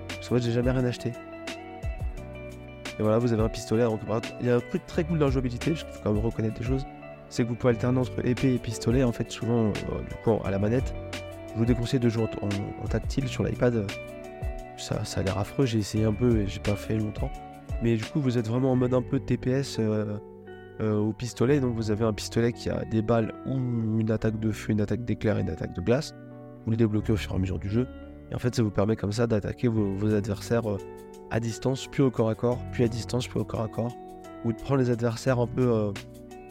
Parce 0.08 0.30
qu'en 0.30 0.36
fait, 0.36 0.42
j'ai 0.44 0.54
jamais 0.54 0.72
rien 0.72 0.86
acheté. 0.86 1.12
Et 2.98 3.02
voilà, 3.02 3.18
vous 3.18 3.34
avez 3.34 3.44
un 3.44 3.50
pistolet. 3.50 3.84
Donc, 3.84 4.00
il 4.40 4.48
y 4.48 4.50
a 4.50 4.56
un 4.56 4.62
truc 4.62 4.88
très 4.88 5.04
cool 5.04 5.20
dans 5.20 5.26
la 5.26 5.32
jouabilité, 5.34 5.76
je 5.76 5.84
faut 5.84 6.00
quand 6.02 6.14
même 6.14 6.24
reconnaître 6.24 6.58
des 6.58 6.66
choses. 6.66 6.86
C'est 7.28 7.44
que 7.44 7.50
vous 7.50 7.56
pouvez 7.56 7.72
alterner 7.72 8.00
entre 8.00 8.26
épée 8.26 8.54
et 8.54 8.58
pistolet. 8.58 9.04
En 9.04 9.12
fait, 9.12 9.30
souvent, 9.30 9.66
euh, 9.66 9.72
du 10.10 10.16
coup, 10.24 10.40
à 10.46 10.50
la 10.50 10.60
manette, 10.60 10.96
je 11.52 11.60
vous 11.60 11.66
déconseille 11.66 12.00
de 12.00 12.08
jouer 12.08 12.26
en 12.82 12.88
tactile 12.88 13.28
sur 13.28 13.44
l'iPad 13.44 13.86
ça, 14.78 15.02
a 15.16 15.24
l'air 15.24 15.38
affreux, 15.38 15.66
j'ai 15.66 15.80
essayé 15.80 16.06
un 16.06 16.14
peu 16.14 16.40
et 16.40 16.48
j'ai 16.48 16.60
pas 16.60 16.76
fait 16.76 16.98
longtemps. 16.98 17.32
Mais 17.82 17.96
du 17.98 18.04
coup, 18.04 18.20
vous 18.20 18.38
êtes 18.38 18.48
vraiment 18.48 18.72
en 18.72 18.76
mode 18.76 18.94
un 18.94 19.02
peu 19.02 19.20
TPS 19.20 19.78
euh, 19.80 20.18
euh, 20.82 20.98
au 20.98 21.14
pistolet. 21.14 21.60
Donc, 21.60 21.76
vous 21.76 21.92
avez 21.92 22.06
un 22.06 22.14
pistolet 22.14 22.54
qui 22.54 22.70
a 22.70 22.86
des 22.86 23.02
balles 23.02 23.34
ou 23.46 24.00
une 24.00 24.12
attaque 24.12 24.40
de 24.40 24.52
feu, 24.52 24.72
une 24.72 24.82
attaque 24.82 25.04
d'éclair 25.06 25.38
et 25.38 25.42
une 25.42 25.50
attaque 25.50 25.74
de 25.74 25.82
glace. 25.82 26.14
Vous 26.66 26.72
les 26.72 26.78
débloquez 26.78 27.14
au 27.14 27.18
fur 27.18 27.34
et 27.34 27.36
à 27.36 27.38
mesure 27.38 27.60
du 27.60 27.70
jeu. 27.70 27.88
Et 28.32 28.36
en 28.36 28.40
fait, 28.40 28.56
ça 28.56 28.64
vous 28.64 28.72
permet 28.72 28.96
comme 28.96 29.12
ça 29.12 29.28
d'attaquer 29.28 29.68
vos, 29.68 30.14
adversaires 30.14 30.70
euh, 30.70 30.78
à 31.32 31.40
distance, 31.40 31.88
puis 31.88 32.02
au 32.02 32.12
corps 32.12 32.30
à 32.30 32.36
corps, 32.36 32.60
puis 32.72 32.84
à 32.84 32.88
distance, 32.88 33.28
puis 33.28 33.40
au 33.40 33.44
corps 33.46 33.62
à 33.62 33.68
corps. 33.68 33.96
Ou 34.46 34.54
de 34.54 34.58
prendre 34.58 34.80
les 34.80 34.90
adversaires 34.90 35.40
un 35.40 35.48
peu, 35.48 35.92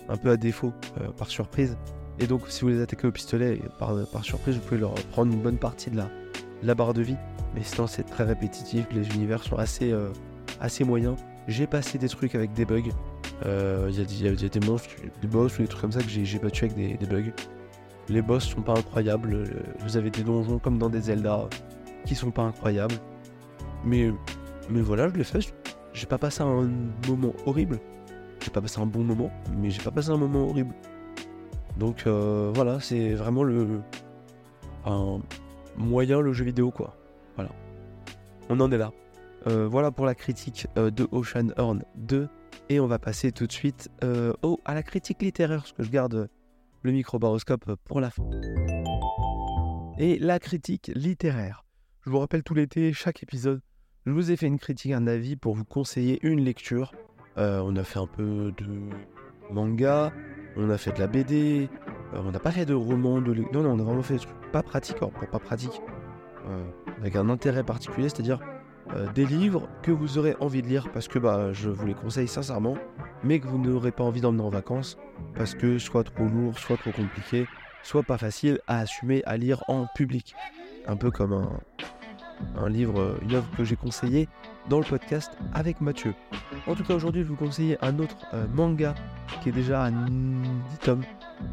un 0.09 0.17
peu 0.17 0.31
à 0.31 0.37
défaut, 0.37 0.73
par 1.17 1.29
surprise. 1.29 1.79
Et 2.19 2.27
donc, 2.27 2.49
si 2.49 2.63
vous 2.63 2.69
les 2.69 2.81
attaquez 2.81 3.07
au 3.07 3.13
pistolet, 3.13 3.61
par, 3.79 3.95
par 4.13 4.25
surprise, 4.25 4.57
vous 4.57 4.63
pouvez 4.63 4.81
leur 4.81 4.95
prendre 5.13 5.33
une 5.33 5.41
bonne 5.41 5.59
partie 5.59 5.93
de 5.93 5.97
la, 5.99 6.09
la 6.65 6.75
barre 6.75 6.93
de 6.93 7.03
vie. 7.03 7.17
Mais 7.55 7.63
sinon, 7.63 7.87
c'est 7.87 8.03
très 8.03 8.25
répétitif. 8.25 8.85
Les 8.93 9.15
univers 9.15 9.45
sont 9.45 9.55
assez, 9.55 9.95
assez 10.65 10.85
moyens. 10.85 11.17
J'ai 11.47 11.67
passé 11.67 11.99
des 11.99 12.09
trucs 12.09 12.35
avec 12.35 12.53
des 12.55 12.65
bugs. 12.65 12.81
Il 13.43 13.47
euh, 13.47 13.91
y, 13.91 14.01
a 14.29 14.49
des 14.49 14.67
monstres, 14.67 14.89
des 15.21 15.29
boss 15.29 15.59
ou 15.59 15.63
des 15.63 15.69
trucs 15.69 15.83
comme 15.83 15.93
ça 15.93 16.01
que 16.01 16.09
j'ai 16.09 16.39
battu 16.39 16.65
avec 16.65 16.99
des, 16.99 17.07
bugs. 17.07 17.33
Les 18.09 18.23
boss 18.23 18.45
sont 18.45 18.63
pas 18.63 18.73
incroyables. 18.73 19.45
Vous 19.81 19.97
avez 19.97 20.11
des 20.11 20.23
donjons 20.23 20.59
comme 20.59 20.79
dans 20.79 20.89
des 20.89 21.03
Zelda 21.03 21.49
qui 22.07 22.15
sont 22.15 22.31
pas 22.31 22.43
incroyables. 22.43 22.95
Mais, 23.85 24.11
mais 24.71 24.81
voilà, 24.81 25.09
je 25.09 25.15
l'ai 25.15 25.25
fait. 25.25 25.55
J'ai 25.93 26.07
pas 26.07 26.19
passé 26.19 26.43
un 26.43 26.71
moment 27.09 27.35
horrible. 27.47 27.79
J'ai 28.41 28.51
pas 28.51 28.61
passé 28.61 28.81
un 28.81 28.87
bon 28.87 29.05
moment, 29.05 29.31
mais 29.57 29.71
j'ai 29.71 29.83
pas 29.83 29.91
passé 29.91 30.11
un 30.11 30.17
moment 30.17 30.49
horrible. 30.49 30.75
Donc 31.77 32.07
euh, 32.07 32.53
voilà, 32.55 32.81
c'est 32.81 33.15
vraiment 33.15 33.43
le, 33.43 33.81
moyen 35.77 36.21
le 36.21 36.33
jeu 36.33 36.45
vidéo 36.45 36.71
quoi. 36.71 36.95
Voilà. 37.37 37.51
On 38.49 38.61
en 38.61 38.71
est 38.71 38.79
là. 38.79 38.93
Euh, 39.47 39.69
voilà 39.69 39.91
pour 39.91 40.07
la 40.07 40.15
critique 40.15 40.67
euh, 40.79 40.91
de 40.91 41.07
Ocean 41.13 41.49
Horn 41.59 41.83
2. 41.97 42.29
Et 42.71 42.81
on 42.81 42.87
va 42.87 42.99
passer 42.99 43.31
tout 43.31 43.47
de 43.47 43.53
suite 43.53 43.91
euh, 44.03 44.33
à 44.65 44.75
la 44.75 44.83
critique 44.83 45.21
littéraire, 45.21 45.61
parce 45.61 45.73
que 45.73 45.83
je 45.83 45.91
garde 45.91 46.29
le 46.83 46.93
micro-baroscope 46.93 47.75
pour 47.85 48.01
la 48.01 48.11
fin. 48.11 48.25
Et 49.99 50.19
la 50.19 50.39
critique 50.39 50.91
littéraire. 50.95 51.65
Je 52.03 52.11
vous 52.11 52.19
rappelle 52.19 52.43
tout 52.43 52.55
l'été, 52.55 52.93
chaque 52.93 53.23
épisode, 53.23 53.61
je 54.07 54.13
vous 54.13 54.31
ai 54.31 54.37
fait 54.37 54.47
une 54.47 54.59
critique, 54.59 54.93
un 54.93 55.07
avis 55.07 55.37
pour 55.37 55.55
vous 55.55 55.65
conseiller 55.65 56.19
une 56.23 56.41
lecture. 56.41 56.93
on 57.37 57.77
a 57.77 57.85
fait 57.85 57.99
un 57.99 58.07
peu 58.07 58.53
de 58.57 58.91
manga, 59.51 60.13
on 60.57 60.69
a 60.71 60.79
fait 60.79 60.93
de 60.93 60.99
la 60.99 61.07
BD, 61.07 61.69
on 62.13 62.31
n'a 62.31 62.41
pas 62.41 62.51
fait 62.51 62.67
de 62.67 62.75
roman, 62.75 63.21
de... 63.21 63.35
Non, 63.53 63.63
non, 63.63 63.73
on 63.73 63.79
a 63.79 63.83
vraiment 63.83 64.03
fait 64.03 64.15
des 64.15 64.21
trucs 64.21 64.51
pas 64.53 64.63
pratiques, 64.63 64.97
alors 64.99 65.13
pas 65.13 65.39
pratique, 65.39 65.81
avec 66.99 67.17
un 67.17 67.31
intérêt 67.31 67.65
particulier, 67.65 68.11
c'est-à-dire 68.11 68.41
euh, 68.93 69.11
des 69.13 69.25
livres 69.25 69.69
que 69.83 69.91
vous 69.91 70.19
aurez 70.19 70.37
envie 70.41 70.63
de 70.63 70.69
lire 70.69 70.91
parce 70.93 71.09
que 71.09 71.19
bah, 71.19 71.53
je 71.53 71.71
vous 71.71 71.87
les 71.87 71.95
conseille 71.95 72.29
sincèrement, 72.29 72.77
mais 73.23 73.41
que 73.41 73.47
vous 73.47 73.59
n'aurez 73.59 73.93
pas 73.93 74.05
envie 74.05 74.21
d'emmener 74.21 74.43
en 74.43 74.51
vacances 74.51 74.99
parce 75.35 75.55
que 75.55 75.79
soit 75.79 76.05
trop 76.05 76.27
lourd, 76.27 76.59
soit 76.59 76.77
trop 76.77 76.93
compliqué, 76.93 77.47
soit 77.83 78.03
pas 78.03 78.19
facile 78.19 78.61
à 78.67 78.81
assumer 78.81 79.23
à 79.25 79.37
lire 79.37 79.65
en 79.69 79.87
public. 79.95 80.35
Un 80.87 80.97
peu 80.97 81.11
comme 81.11 81.33
un, 81.33 81.61
un 82.57 82.69
livre, 82.69 83.17
une 83.23 83.35
œuvre 83.35 83.49
que 83.57 83.65
j'ai 83.65 83.77
conseillé 83.77 84.29
dans 84.69 84.79
le 84.79 84.85
podcast 84.85 85.33
avec 85.55 85.81
Mathieu. 85.81 86.15
En 86.67 86.75
tout 86.75 86.85
cas, 86.85 86.95
aujourd'hui, 86.95 87.23
je 87.23 87.29
vous 87.29 87.37
conseille 87.37 87.79
un 87.81 87.99
autre 87.99 88.17
euh, 88.35 88.47
manga 88.55 88.95
qui 89.43 89.49
est 89.49 89.53
déjà 89.53 89.85
à 89.85 89.91
10 89.91 90.09
tomes. 90.83 91.05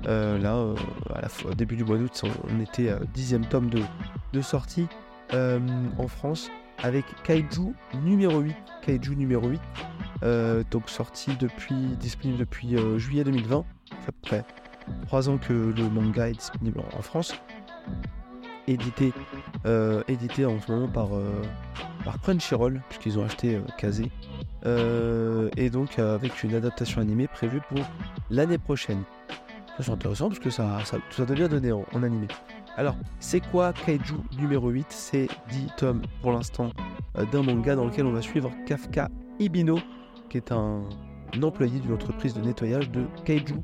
Euh, 0.05 0.37
là, 0.37 0.73
à 1.15 1.21
la, 1.21 1.27
au 1.49 1.53
début 1.53 1.75
du 1.75 1.83
mois 1.85 1.97
d'août, 1.97 2.23
on 2.49 2.59
était 2.59 2.89
à 2.89 2.99
10 3.13 3.39
tome 3.49 3.69
de, 3.69 3.81
de 4.33 4.41
sortie. 4.41 4.87
En 5.33 6.07
France 6.09 6.51
avec 6.83 7.05
Kaiju 7.23 7.73
numéro 8.03 8.39
8. 8.39 8.55
Kaiju 8.81 9.15
numéro 9.15 9.47
8, 9.47 9.61
euh, 10.23 10.63
donc 10.71 10.89
sorti 10.89 11.35
depuis, 11.39 11.75
disponible 11.99 12.39
depuis 12.39 12.75
euh, 12.75 12.97
juillet 12.97 13.23
2020. 13.23 13.65
Ça 13.89 13.95
fait 13.95 14.09
à 14.09 14.11
peu 14.11 14.21
près 14.21 14.45
3 15.07 15.29
ans 15.29 15.37
que 15.37 15.53
le 15.53 15.89
manga 15.89 16.29
est 16.29 16.33
disponible 16.33 16.81
en 16.97 17.01
France. 17.01 17.35
Édité, 18.67 19.11
édité 20.07 20.45
en 20.45 20.61
ce 20.61 20.71
moment 20.71 20.87
par, 20.87 21.09
par 22.05 22.21
Crunchyroll, 22.21 22.81
puisqu'ils 22.89 23.19
ont 23.19 23.25
acheté 23.25 23.59
Kazé. 23.77 24.09
et 25.57 25.69
donc 25.69 25.99
avec 25.99 26.43
une 26.43 26.53
adaptation 26.53 27.01
animée 27.01 27.27
prévue 27.27 27.59
pour 27.67 27.79
l'année 28.29 28.59
prochaine. 28.59 29.03
C'est 29.79 29.91
intéressant 29.91 30.29
parce 30.29 30.39
que 30.39 30.49
ça, 30.49 30.79
ça, 30.85 31.25
bien 31.25 31.47
donner 31.47 31.71
en 31.71 32.03
animé. 32.03 32.27
Alors, 32.77 32.95
c'est 33.19 33.41
quoi 33.41 33.73
Kaiju 33.73 34.15
numéro 34.39 34.69
8 34.69 34.85
C'est 34.89 35.27
10 35.49 35.67
tomes 35.77 36.01
pour 36.21 36.31
l'instant 36.31 36.69
euh, 37.17 37.25
d'un 37.25 37.43
manga 37.43 37.75
dans 37.75 37.85
lequel 37.85 38.05
on 38.05 38.13
va 38.13 38.21
suivre 38.21 38.49
Kafka 38.65 39.09
Ibino, 39.39 39.79
qui 40.29 40.37
est 40.37 40.51
un, 40.51 40.83
employé 41.41 41.79
d'une 41.79 41.93
entreprise 41.93 42.33
de 42.33 42.41
nettoyage 42.41 42.89
de 42.89 43.05
Kaiju, 43.25 43.55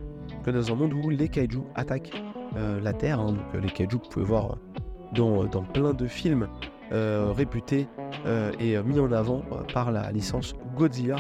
dans 0.45 0.71
un 0.71 0.75
monde 0.75 0.93
où 0.93 1.09
les 1.09 1.29
Kaiju 1.29 1.59
attaquent 1.75 2.21
euh, 2.57 2.81
la 2.81 2.93
Terre. 2.93 3.19
Hein. 3.19 3.33
donc, 3.33 3.55
euh, 3.55 3.61
les 3.61 3.69
Kaiju 3.69 3.97
que 3.97 4.03
vous 4.03 4.09
pouvez 4.09 4.25
voir 4.25 4.57
dans, 5.13 5.45
dans 5.45 5.63
plein 5.63 5.93
de 5.93 6.07
films 6.07 6.47
réputés 6.89 7.85
et 8.61 8.81
mis 8.81 8.97
en 8.97 9.11
avant 9.11 9.41
par 9.73 9.91
la 9.91 10.09
licence 10.13 10.55
Godzilla 10.77 11.17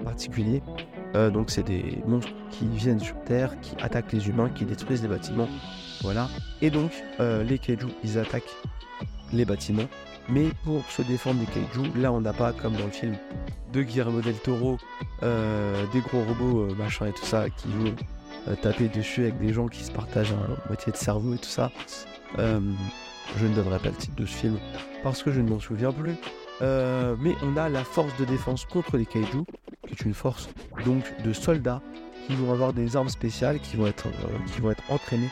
en 0.00 0.02
particulier. 0.02 0.60
donc 1.14 1.50
c'est 1.50 1.62
des 1.62 2.02
monstres 2.04 2.32
qui 2.50 2.66
viennent 2.66 2.98
sur 2.98 3.14
Terre, 3.22 3.60
qui 3.60 3.76
attaquent 3.80 4.12
les 4.12 4.28
humains, 4.28 4.48
qui 4.48 4.64
détruisent 4.64 5.02
les 5.02 5.08
bâtiments 5.08 5.46
voilà. 6.02 6.28
Et 6.62 6.70
donc, 6.70 6.92
euh, 7.20 7.42
les 7.42 7.58
kaiju, 7.58 7.86
ils 8.04 8.18
attaquent 8.18 8.54
les 9.32 9.44
bâtiments. 9.44 9.88
Mais 10.28 10.48
pour 10.64 10.84
se 10.90 11.02
défendre 11.02 11.40
des 11.40 11.46
kaiju, 11.46 11.90
là, 11.96 12.12
on 12.12 12.20
n'a 12.20 12.32
pas, 12.32 12.52
comme 12.52 12.74
dans 12.74 12.84
le 12.84 12.90
film 12.90 13.16
de 13.72 13.82
Guillermo 13.82 14.20
del 14.20 14.34
Toro, 14.34 14.78
euh, 15.22 15.84
des 15.92 16.00
gros 16.00 16.22
robots, 16.22 16.62
euh, 16.62 16.74
machin 16.74 17.06
et 17.06 17.12
tout 17.12 17.24
ça, 17.24 17.48
qui 17.50 17.68
vont 17.68 17.94
taper 18.62 18.88
dessus 18.88 19.22
avec 19.22 19.38
des 19.40 19.52
gens 19.52 19.68
qui 19.68 19.82
se 19.82 19.90
partagent 19.90 20.32
un 20.32 20.68
moitié 20.68 20.92
de 20.92 20.96
cerveau 20.96 21.34
et 21.34 21.38
tout 21.38 21.48
ça. 21.48 21.70
je 22.38 23.46
ne 23.46 23.54
donnerai 23.54 23.78
pas 23.78 23.88
le 23.88 23.94
titre 23.94 24.14
de 24.14 24.24
ce 24.24 24.36
film 24.36 24.58
parce 25.02 25.22
que 25.22 25.30
je 25.32 25.40
ne 25.40 25.50
m'en 25.50 25.60
souviens 25.60 25.92
plus. 25.92 26.14
mais 26.60 27.34
on 27.42 27.56
a 27.58 27.68
la 27.68 27.84
force 27.84 28.16
de 28.16 28.24
défense 28.24 28.64
contre 28.64 28.96
les 28.96 29.04
kaiju, 29.04 29.44
qui 29.86 29.92
est 29.92 30.00
une 30.02 30.14
force 30.14 30.48
donc 30.86 31.04
de 31.22 31.32
soldats 31.34 31.82
qui 32.28 32.34
vont 32.34 32.52
avoir 32.52 32.74
des 32.74 32.94
armes 32.94 33.08
spéciales, 33.08 33.58
qui 33.58 33.76
vont 33.76 33.86
être, 33.86 34.06
qui 34.52 34.60
vont 34.60 34.70
être 34.70 34.84
entraînés 34.90 35.30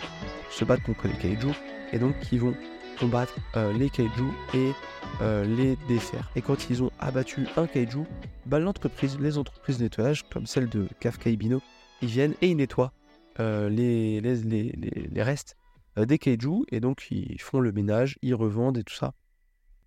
se 0.50 0.64
battre 0.64 0.82
contre 0.82 1.08
les 1.08 1.14
kaiju 1.14 1.52
et 1.92 1.98
donc 1.98 2.18
qui 2.20 2.38
vont 2.38 2.54
combattre 2.98 3.36
euh, 3.56 3.70
les 3.74 3.90
kaiju 3.90 4.24
et 4.54 4.72
euh, 5.20 5.44
les 5.44 5.76
défaire. 5.88 6.30
Et 6.36 6.40
quand 6.40 6.70
ils 6.70 6.82
ont 6.82 6.90
abattu 6.98 7.46
un 7.58 7.66
kaiju, 7.66 8.04
bah, 8.46 8.58
l'entreprise, 8.58 9.18
les 9.20 9.36
entreprises 9.36 9.76
de 9.76 9.84
nettoyage 9.84 10.22
comme 10.30 10.46
celle 10.46 10.70
de 10.70 10.88
Kafka 10.98 11.28
Ibino, 11.28 11.60
ils 12.00 12.08
viennent 12.08 12.34
et 12.40 12.48
ils 12.48 12.56
nettoient 12.56 12.94
euh, 13.40 13.68
les, 13.68 14.22
les, 14.22 14.36
les, 14.36 14.72
les, 14.72 15.22
restes 15.22 15.54
des 15.98 16.16
kaiju 16.18 16.64
et 16.70 16.80
donc 16.80 17.08
ils 17.10 17.40
font 17.40 17.60
le 17.60 17.72
ménage, 17.72 18.18
ils 18.22 18.34
revendent 18.34 18.78
et 18.78 18.84
tout 18.84 18.94
ça. 18.94 19.12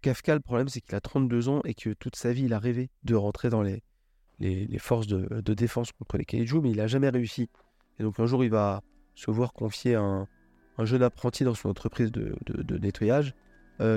Kafka, 0.03 0.35
le 0.35 0.41
problème 0.41 0.69
c'est 0.69 0.81
qu'il 0.81 0.93
a 0.93 1.01
32 1.01 1.49
ans 1.49 1.61
et 1.65 1.73
que 1.73 1.89
toute 1.89 2.15
sa 2.15 2.31
vie 2.31 2.43
il 2.43 2.53
a 2.53 2.59
rêvé 2.59 2.91
de 3.03 3.15
rentrer 3.15 3.49
dans 3.49 3.63
les, 3.63 3.81
les, 4.39 4.77
forces 4.77 5.07
de, 5.07 5.53
défense 5.53 5.91
contre 5.91 6.17
les 6.17 6.25
kaiju, 6.25 6.61
mais 6.61 6.71
il 6.71 6.77
n'a 6.77 6.87
jamais 6.87 7.09
réussi. 7.09 7.49
Et 7.99 8.03
donc 8.03 8.19
un 8.19 8.25
jour 8.25 8.43
il 8.43 8.49
va 8.49 8.81
se 9.15 9.29
voir 9.31 9.53
confier 9.53 9.95
un, 9.95 10.27
un 10.77 10.85
jeune 10.85 11.03
apprenti 11.03 11.43
dans 11.43 11.55
son 11.55 11.69
entreprise 11.69 12.11
de, 12.11 12.35
nettoyage 12.77 13.33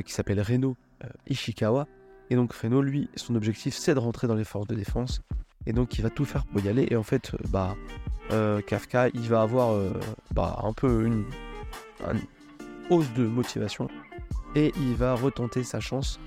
qui 0.04 0.12
s'appelle 0.12 0.40
Reno 0.40 0.76
Ishikawa. 1.28 1.86
Et 2.30 2.36
donc 2.36 2.52
Reno, 2.52 2.82
lui, 2.82 3.08
son 3.16 3.34
objectif, 3.34 3.74
c'est 3.74 3.94
de 3.94 3.98
rentrer 3.98 4.26
dans 4.26 4.34
les 4.34 4.44
forces 4.44 4.66
de 4.66 4.74
défense. 4.74 5.22
Et 5.66 5.72
donc 5.72 5.98
il 5.98 6.02
va 6.02 6.10
tout 6.10 6.24
faire 6.24 6.44
pour 6.46 6.60
y 6.60 6.68
aller. 6.68 6.86
Et 6.90 6.96
en 6.96 7.02
fait, 7.02 7.32
bah, 7.50 7.76
Kafka, 8.66 9.08
il 9.08 9.28
va 9.28 9.42
avoir 9.42 9.76
bah, 10.32 10.58
un 10.62 10.72
peu 10.72 11.04
une, 11.04 11.24
hausse 12.90 13.12
de 13.14 13.26
motivation. 13.26 13.88
Et 14.54 14.72
il 14.76 14.94
va 14.94 15.14
retenter 15.14 15.62
sa 15.62 15.80
chance 15.80 16.18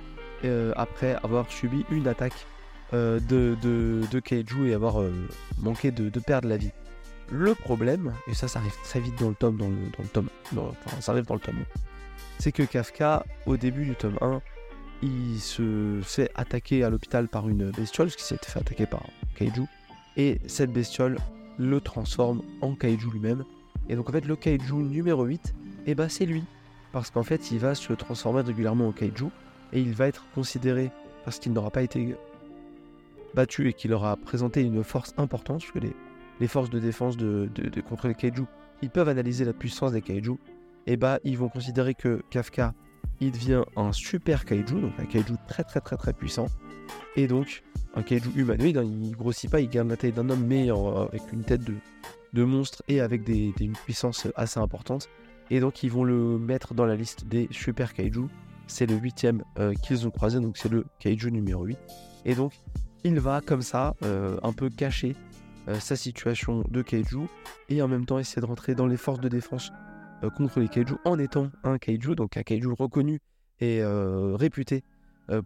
après 0.75 1.15
avoir 1.23 1.51
subi 1.51 1.85
une 1.89 2.07
attaque 2.07 2.45
de, 3.19 3.55
de, 3.61 4.01
de, 4.09 4.19
Kaiju 4.19 4.69
et 4.69 4.73
avoir 4.73 5.03
manqué 5.59 5.91
de, 5.91 6.19
perdre 6.19 6.47
la 6.47 6.57
vie. 6.57 6.71
Le 7.31 7.55
problème, 7.55 8.13
et 8.27 8.33
ça, 8.33 8.47
ça 8.47 8.59
arrive 8.59 8.75
très 8.83 8.99
vite 8.99 9.19
dans 9.19 9.29
le 9.29 9.35
tome, 9.35 9.57
dans 9.57 9.67
le, 9.67 10.07
tome, 10.13 10.29
ça 10.99 11.11
arrive 11.11 11.25
dans 11.25 11.33
le 11.33 11.39
tome, 11.39 11.65
c'est 12.39 12.51
que 12.51 12.63
Kafka, 12.63 13.25
au 13.45 13.57
début 13.57 13.85
du 13.85 13.95
tome 13.95 14.17
1, 14.21 14.41
il 15.01 15.39
se 15.39 15.99
fait 16.03 16.31
attaquer 16.35 16.83
à 16.83 16.89
l'hôpital 16.89 17.27
par 17.27 17.49
une 17.49 17.71
bestiole, 17.71 18.09
ce 18.09 18.17
qui 18.17 18.23
s'est 18.23 18.37
fait 18.41 18.59
attaquer 18.59 18.85
par 18.85 19.03
Kaiju, 19.35 19.65
et 20.17 20.39
cette 20.47 20.71
bestiole 20.71 21.17
le 21.57 21.79
transforme 21.81 22.41
en 22.61 22.75
Kaiju 22.75 23.11
lui-même. 23.11 23.43
Et 23.89 23.95
donc 23.95 24.09
en 24.09 24.11
fait, 24.11 24.25
le 24.25 24.35
Kaiju 24.35 24.75
numéro 24.75 25.23
8, 25.23 25.53
eh 25.87 25.95
ben, 25.95 26.09
c'est 26.09 26.25
lui, 26.25 26.43
parce 26.91 27.09
qu'en 27.09 27.23
fait, 27.23 27.51
il 27.51 27.59
va 27.59 27.75
se 27.75 27.93
transformer 27.93 28.41
régulièrement 28.41 28.87
en 28.87 28.91
Kaiju, 28.91 29.27
et 29.73 29.79
il 29.79 29.93
va 29.93 30.07
être 30.07 30.25
considéré, 30.33 30.91
parce 31.23 31.39
qu'il 31.39 31.53
n'aura 31.53 31.71
pas 31.71 31.81
été 31.81 32.15
battu 33.35 33.67
et 33.67 33.73
qu'il 33.73 33.93
aura 33.93 34.15
présenté 34.15 34.61
une 34.61 34.83
force 34.83 35.13
importante, 35.17 35.63
que 35.71 35.79
les, 35.79 36.47
forces 36.47 36.69
de 36.69 36.79
défense 36.79 37.17
de, 37.17 37.49
contre 37.87 38.07
les 38.07 38.15
kaiju, 38.15 38.45
ils 38.81 38.89
peuvent 38.89 39.09
analyser 39.09 39.45
la 39.45 39.53
puissance 39.53 39.91
des 39.91 40.01
kaiju, 40.01 40.37
et 40.87 40.97
bah 40.97 41.19
ils 41.23 41.37
vont 41.37 41.49
considérer 41.49 41.93
que 41.93 42.21
Kafka, 42.29 42.73
il 43.19 43.31
devient 43.31 43.63
un 43.75 43.91
super 43.91 44.45
kaiju, 44.45 44.81
donc 44.81 44.93
un 44.99 45.05
kaiju 45.05 45.35
très 45.47 45.63
très 45.63 45.81
très 45.81 45.97
très 45.97 46.13
puissant, 46.13 46.47
et 47.15 47.27
donc 47.27 47.63
un 47.95 48.03
kaiju 48.03 48.29
humanoïde, 48.35 48.77
hein, 48.77 48.83
il 48.83 49.11
grossit 49.11 49.49
pas, 49.49 49.59
il 49.59 49.69
garde 49.69 49.89
la 49.89 49.97
taille 49.97 50.11
d'un 50.11 50.29
homme, 50.29 50.45
mais 50.45 50.69
avec 50.69 51.31
une 51.31 51.43
tête 51.43 51.61
de, 51.63 52.43
monstre 52.43 52.83
et 52.89 52.99
avec 52.99 53.23
des, 53.23 53.53
une 53.59 53.73
puissance 53.73 54.27
assez 54.35 54.59
importante, 54.59 55.09
et 55.49 55.59
donc 55.59 55.83
ils 55.83 55.91
vont 55.91 56.03
le 56.03 56.37
mettre 56.37 56.73
dans 56.73 56.85
la 56.85 56.95
liste 56.95 57.27
des 57.27 57.47
super 57.51 57.93
kaiju, 57.93 58.27
c'est 58.67 58.85
le 58.87 58.95
huitième 58.95 59.43
euh, 59.59 59.73
qu'ils 59.73 60.07
ont 60.07 60.11
croisé, 60.11 60.39
donc 60.39 60.57
c'est 60.57 60.71
le 60.71 60.85
kaiju 60.99 61.31
numéro 61.31 61.65
8, 61.65 61.77
et 62.25 62.35
donc 62.35 62.53
il 63.03 63.19
va 63.19 63.41
comme 63.41 63.61
ça, 63.61 63.95
euh, 64.03 64.37
un 64.43 64.53
peu 64.53 64.69
cacher 64.69 65.15
euh, 65.67 65.79
sa 65.79 65.95
situation 65.95 66.63
de 66.69 66.81
kaiju 66.81 67.27
et 67.69 67.81
en 67.81 67.87
même 67.87 68.05
temps 68.05 68.19
essayer 68.19 68.41
de 68.41 68.45
rentrer 68.47 68.75
dans 68.75 68.87
les 68.87 68.97
forces 68.97 69.19
de 69.19 69.29
défense 69.29 69.71
euh, 70.23 70.29
contre 70.29 70.59
les 70.59 70.67
kaiju 70.67 70.95
en 71.05 71.19
étant 71.19 71.49
un 71.63 71.77
kaiju, 71.77 72.15
donc 72.15 72.37
un 72.37 72.43
kaiju 72.43 72.73
reconnu 72.73 73.19
et 73.61 73.81
réputé 74.33 74.83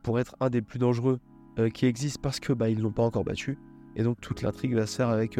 pour 0.01 0.19
être 0.19 0.35
un 0.39 0.49
des 0.49 0.63
plus 0.63 0.79
dangereux 0.79 1.19
qui 1.75 1.85
existe 1.85 2.19
parce 2.23 2.39
que 2.39 2.53
bah, 2.53 2.67
ils 2.67 2.81
l'ont 2.81 2.91
pas 2.91 3.03
encore 3.03 3.23
battu. 3.23 3.59
Et 3.95 4.01
donc 4.01 4.19
toute 4.19 4.41
l'intrigue 4.41 4.73
va 4.73 4.87
se 4.87 4.95
faire 4.95 5.09
avec 5.09 5.39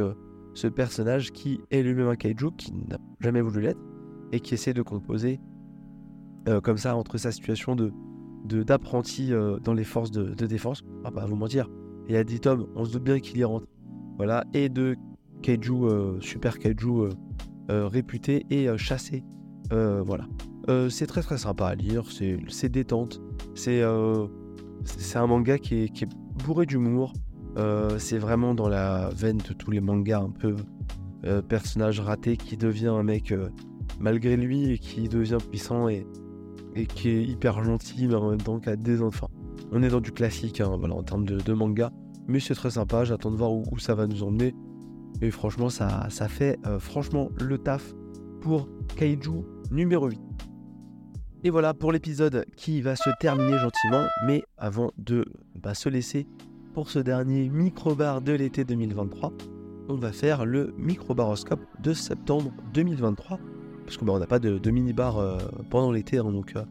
ce 0.54 0.68
personnage 0.68 1.32
qui 1.32 1.62
est 1.72 1.82
lui-même 1.82 2.10
un 2.10 2.16
kaiju, 2.16 2.52
qui 2.56 2.72
n'a 2.72 3.00
jamais 3.22 3.42
voulu 3.42 3.62
l'être, 3.62 3.82
et 4.32 4.40
qui 4.40 4.54
essaie 4.54 4.76
de 4.76 4.84
composer 4.84 5.40
comme 6.62 6.78
ça 6.78 6.96
entre 6.96 7.18
sa 7.18 7.32
situation 7.32 7.76
de 7.76 7.92
d'apprenti 8.46 9.32
dans 9.64 9.74
les 9.74 9.84
forces 9.84 10.12
de, 10.12 10.46
défense. 10.46 10.84
Ah 11.04 11.10
bah 11.10 11.26
vous 11.26 11.36
mentir, 11.36 11.68
y 12.14 12.18
a 12.18 12.24
10 12.24 12.40
tomes, 12.40 12.68
on 12.76 12.86
se 12.86 12.94
doute 12.94 13.04
bien 13.04 13.20
qu'il 13.20 13.38
y 13.38 13.44
rentre 13.44 13.68
voilà, 14.20 14.44
et 14.54 14.68
de 14.68 14.98
kaiju, 15.42 15.86
euh, 15.86 16.20
super 16.20 16.60
kaiju 16.60 17.04
euh, 17.04 17.10
euh, 17.72 17.88
réputé 17.88 18.46
et 18.50 18.68
chassé. 18.78 19.24
voilà. 19.72 20.28
c'est 20.90 21.08
très 21.08 21.22
très 21.22 21.38
sympa 21.38 21.68
à 21.68 21.76
lire, 21.76 22.04
c'est 22.12 22.70
détente, 22.70 23.22
c'est 23.56 23.82
un 23.82 25.28
manga 25.28 25.58
qui 25.58 25.84
est, 25.84 26.06
bourré 26.44 26.66
d'humour. 26.66 27.14
c'est 27.98 28.18
vraiment 28.18 28.54
dans 28.54 28.68
la 28.68 29.10
veine 29.16 29.38
de 29.38 29.54
tous 29.54 29.72
les 29.72 29.80
mangas 29.80 30.20
un 30.20 30.32
peu 30.32 30.56
personnage 31.48 32.02
raté 32.02 32.36
qui 32.36 32.58
devient 32.58 32.88
un 32.88 33.04
mec 33.04 33.34
malgré 34.02 34.36
lui 34.36 34.72
et 34.72 34.80
qui 34.80 35.08
devient 35.08 35.38
puissant 35.50 35.88
et, 35.88 36.06
et 36.76 36.86
qui 36.88 37.10
est 37.10 37.24
hyper 37.24 37.64
gentil 37.64 38.08
mais 38.08 38.16
en 38.16 38.32
même 38.32 38.42
temps 38.42 38.60
qui 38.60 38.70
a 38.70 38.76
des 38.76 39.02
enfants. 39.02 39.30
On 39.72 39.84
est 39.84 39.90
dans 39.90 40.02
du 40.02 40.12
classique 40.12 40.62
hein, 40.62 40.76
voilà, 40.78 40.96
en 40.96 41.04
termes 41.04 41.26
de 41.26 41.54
manga. 41.54 41.92
Mais 42.30 42.40
c'est 42.40 42.54
très 42.54 42.70
sympa, 42.70 43.06
j'attends 43.06 43.32
de 43.32 43.38
voir 43.38 43.52
où, 43.52 43.80
ça 43.80 43.96
va 43.96 44.06
nous 44.06 44.22
emmener. 44.22 44.54
Et 45.20 45.32
franchement, 45.32 45.72
ça, 45.72 46.08
fait 46.30 46.60
euh, 46.68 46.78
franchement 46.78 47.32
le 47.42 47.58
taf 47.58 47.96
pour 48.40 48.70
Kaiju 48.96 49.44
numéro 49.72 50.08
8. 50.08 50.22
Et 51.44 51.50
voilà 51.50 51.74
pour 51.74 51.92
l'épisode 51.92 52.46
qui 52.56 52.82
va 52.82 52.96
se 52.96 53.10
terminer 53.20 53.58
gentiment. 53.58 54.06
Mais 54.28 54.44
avant 54.60 54.92
de 55.00 55.26
bah, 55.56 55.74
se 55.74 55.90
laisser 55.90 56.28
pour 56.76 56.92
ce 56.92 57.00
dernier 57.00 57.50
micro-bar 57.50 58.22
de 58.22 58.34
l'été 58.34 58.64
2023, 58.64 59.34
on 59.90 59.96
va 59.96 60.12
faire 60.12 60.46
le 60.46 60.76
micro-baroscope 60.78 61.62
de 61.82 61.94
septembre 61.94 62.52
2023. 62.76 63.40
Parce 63.86 63.98
qu'on 63.98 64.06
bah, 64.06 64.20
n'a 64.20 64.28
pas 64.28 64.38
de, 64.38 64.70
mini-bar 64.70 65.18
euh, 65.18 65.40
pendant 65.72 65.92
l'été, 65.92 66.20
hein, 66.20 66.32
donc 66.32 66.54
euh, 66.56 66.64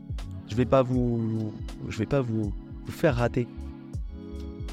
je 0.47 0.55
vais 0.55 0.67
pas 0.67 0.83
vous, 0.83 1.53
je 1.89 1.99
vais 1.99 2.07
pas 2.07 2.21
vous, 2.21 2.53
vous 2.89 2.97
faire 2.97 3.17
rater 3.17 3.47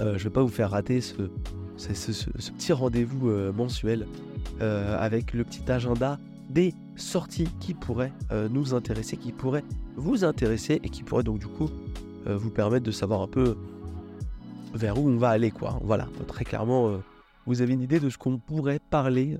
euh, 0.02 0.18
je 0.18 0.26
vais 0.26 0.30
pas 0.30 0.42
vous 0.42 0.50
faire 0.50 0.72
rater 0.72 1.00
ce, 1.02 1.30
petit 1.78 2.74
rendez-vous 2.74 3.30
euh, 3.30 3.54
mensuel 3.54 4.08
euh, 4.62 4.98
avec 5.00 5.34
le 5.34 5.44
petit 5.44 5.72
agenda 5.72 6.20
des 6.50 6.74
sorties 6.96 7.50
qui 7.60 7.74
pourraient 7.74 8.14
nous 8.50 8.74
intéresser, 8.74 9.18
qui 9.18 9.34
pourraient 9.34 9.66
vous 9.98 10.24
intéresser 10.24 10.80
et 10.84 10.90
qui 10.90 11.04
pourraient 11.04 11.24
donc 11.24 11.40
du 11.40 11.48
coup 11.48 11.70
vous 12.26 12.50
permettre 12.50 12.86
de 12.86 12.92
savoir 12.92 13.22
un 13.22 13.28
peu 13.28 13.58
vers 14.74 14.98
où 14.98 15.10
on 15.10 15.18
va 15.18 15.30
aller 15.30 15.52
quoi. 15.52 15.78
Voilà, 15.84 16.08
très 16.28 16.46
clairement, 16.46 17.02
vous 17.46 17.62
avez 17.62 17.74
une 17.74 17.82
idée 17.82 18.00
de 18.00 18.10
ce 18.10 18.18
qu'on 18.18 18.38
pourrait 18.38 18.80
parler 18.90 19.38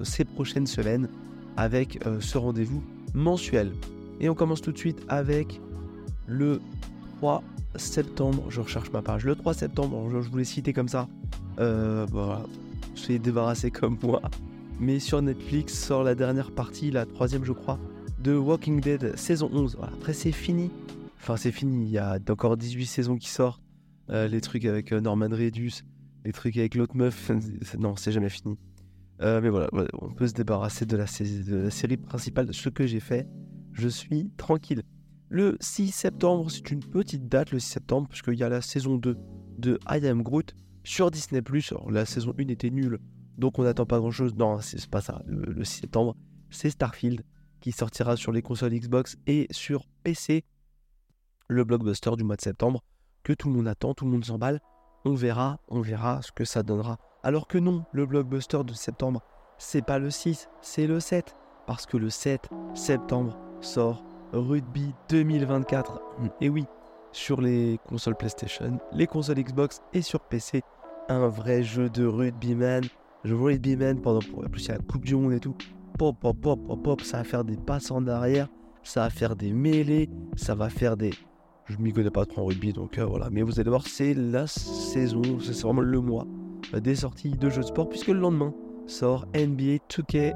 ces 0.00 0.24
prochaines 0.24 0.66
semaines 0.66 1.08
avec 1.56 2.00
ce 2.18 2.38
rendez-vous 2.38 2.82
mensuel. 3.14 3.70
Et 4.18 4.28
on 4.28 4.34
commence 4.34 4.62
tout 4.62 4.72
de 4.72 4.78
suite 4.78 5.04
avec 5.08 5.60
le 6.26 6.60
3 7.22 7.44
septembre, 7.76 8.42
je 8.48 8.60
recherche 8.60 8.90
ma 8.90 9.00
page, 9.00 9.24
le 9.24 9.36
3 9.36 9.54
septembre, 9.54 10.10
je, 10.10 10.28
voulais 10.28 10.42
citer 10.42 10.72
comme 10.72 10.88
ça. 10.88 11.08
Euh, 11.60 12.04
voilà, 12.10 12.42
soyez 12.96 13.20
débarrassé 13.20 13.70
comme 13.70 13.96
moi. 14.02 14.20
Mais 14.80 14.98
sur 14.98 15.22
Netflix 15.22 15.72
sort 15.72 16.02
la 16.02 16.16
dernière 16.16 16.50
partie, 16.50 16.90
la 16.90 17.06
troisième 17.06 17.44
je 17.44 17.52
crois, 17.52 17.78
de 18.18 18.34
Walking 18.34 18.80
Dead 18.80 19.16
saison 19.16 19.48
11. 19.52 19.78
Après 19.82 20.14
c'est 20.14 20.32
fini. 20.32 20.72
Enfin 21.20 21.36
c'est 21.36 21.52
fini, 21.52 21.84
il 21.84 21.92
y 21.92 21.98
a 21.98 22.18
encore 22.28 22.56
18 22.56 22.86
saisons 22.86 23.16
qui 23.16 23.28
sortent. 23.28 23.62
Euh, 24.10 24.26
les 24.26 24.40
trucs 24.40 24.64
avec 24.64 24.90
euh, 24.90 25.00
Norman 25.00 25.28
Reedus, 25.30 25.84
les 26.24 26.32
trucs 26.32 26.56
avec 26.56 26.74
l'autre 26.74 26.96
meuf, 26.96 27.30
non 27.78 27.94
c'est 27.94 28.10
jamais 28.10 28.30
fini. 28.30 28.58
Euh, 29.20 29.40
mais 29.40 29.48
voilà, 29.48 29.68
on 30.00 30.10
peut 30.10 30.26
se 30.26 30.34
débarrasser 30.34 30.86
de 30.86 30.96
la, 30.96 31.04
de 31.04 31.54
la 31.54 31.70
série 31.70 31.98
principale, 31.98 32.52
ce 32.52 32.68
que 32.68 32.84
j'ai 32.84 32.98
fait. 32.98 33.28
Je 33.74 33.86
suis 33.86 34.32
tranquille. 34.36 34.82
Le 35.34 35.56
6 35.60 35.92
septembre, 35.92 36.50
c'est 36.50 36.70
une 36.70 36.80
petite 36.80 37.26
date, 37.26 37.52
le 37.52 37.58
6 37.58 37.66
septembre, 37.66 38.06
parce 38.06 38.20
qu'il 38.20 38.34
y 38.34 38.42
a 38.42 38.50
la 38.50 38.60
saison 38.60 38.96
2 38.96 39.16
de 39.56 39.78
I 39.88 40.06
Am 40.06 40.22
Groot 40.22 40.54
sur 40.84 41.10
Disney+. 41.10 41.40
La 41.88 42.04
saison 42.04 42.34
1 42.38 42.48
était 42.48 42.68
nulle, 42.68 42.98
donc 43.38 43.58
on 43.58 43.62
n'attend 43.62 43.86
pas 43.86 43.98
grand-chose. 43.98 44.34
Non, 44.34 44.60
c'est 44.60 44.86
pas 44.90 45.00
ça. 45.00 45.22
Le, 45.24 45.64
6 45.64 45.80
septembre, 45.80 46.16
c'est 46.50 46.68
Starfield 46.68 47.24
qui 47.62 47.72
sortira 47.72 48.18
sur 48.18 48.30
les 48.30 48.42
consoles 48.42 48.74
Xbox 48.74 49.16
et 49.26 49.46
sur 49.52 49.86
PC. 50.02 50.44
Le 51.48 51.64
blockbuster 51.64 52.10
du 52.18 52.24
mois 52.24 52.36
de 52.36 52.42
septembre 52.42 52.84
que 53.24 53.32
tout 53.32 53.48
le 53.48 53.54
monde 53.54 53.68
attend, 53.68 53.94
tout 53.94 54.04
le 54.04 54.10
monde 54.10 54.26
s'emballe. 54.26 54.60
On 55.06 55.14
verra, 55.14 55.60
on 55.68 55.80
verra 55.80 56.20
ce 56.20 56.30
que 56.30 56.44
ça 56.44 56.62
donnera. 56.62 56.98
Alors 57.22 57.48
que 57.48 57.56
non, 57.56 57.86
le 57.92 58.04
blockbuster 58.04 58.64
de 58.64 58.74
septembre, 58.74 59.22
c'est 59.56 59.80
pas 59.80 59.98
le 59.98 60.10
6, 60.10 60.50
c'est 60.60 60.86
le 60.86 61.00
7. 61.00 61.34
Parce 61.66 61.86
que 61.86 61.96
le 61.96 62.10
7 62.10 62.50
septembre 62.74 63.38
sort 63.62 64.04
Rugby 64.32 64.94
2024. 65.08 66.00
Et 66.40 66.48
oui, 66.48 66.64
sur 67.12 67.40
les 67.40 67.78
consoles 67.86 68.16
PlayStation, 68.16 68.78
les 68.92 69.06
consoles 69.06 69.36
Xbox 69.36 69.80
et 69.92 70.02
sur 70.02 70.20
PC, 70.20 70.62
un 71.08 71.28
vrai 71.28 71.62
jeu 71.62 71.90
de 71.90 72.06
rugbyman. 72.06 72.84
Je 73.24 73.34
rugbyman 73.34 74.00
pendant 74.00 74.20
pour 74.20 74.42
plus 74.50 74.68
la 74.68 74.78
Coupe 74.78 75.04
du 75.04 75.14
Monde 75.14 75.34
et 75.34 75.40
tout. 75.40 75.54
Pop, 75.98 76.16
pop, 76.20 76.36
pop, 76.40 76.66
pop, 76.66 76.82
pop, 76.82 77.00
ça 77.02 77.18
va 77.18 77.24
faire 77.24 77.44
des 77.44 77.56
passes 77.56 77.90
en 77.90 78.06
arrière, 78.06 78.48
ça 78.82 79.02
va 79.02 79.10
faire 79.10 79.36
des 79.36 79.52
mêlées, 79.52 80.08
ça 80.36 80.54
va 80.54 80.68
faire 80.70 80.96
des. 80.96 81.10
Je 81.66 81.76
m'y 81.78 81.92
connais 81.92 82.10
pas 82.10 82.24
trop 82.26 82.42
en 82.42 82.46
rugby 82.46 82.72
donc 82.72 82.98
euh, 82.98 83.04
voilà. 83.04 83.28
Mais 83.30 83.42
vous 83.42 83.60
allez 83.60 83.70
voir, 83.70 83.86
c'est 83.86 84.14
la 84.14 84.46
saison, 84.46 85.22
c'est 85.40 85.60
vraiment 85.62 85.82
le 85.82 86.00
mois 86.00 86.26
des 86.72 86.96
sorties 86.96 87.30
de 87.30 87.50
jeux 87.50 87.60
de 87.60 87.66
sport 87.66 87.88
puisque 87.88 88.08
le 88.08 88.20
lendemain 88.20 88.54
sort 88.86 89.26
NBA 89.34 89.84
2K 89.88 90.34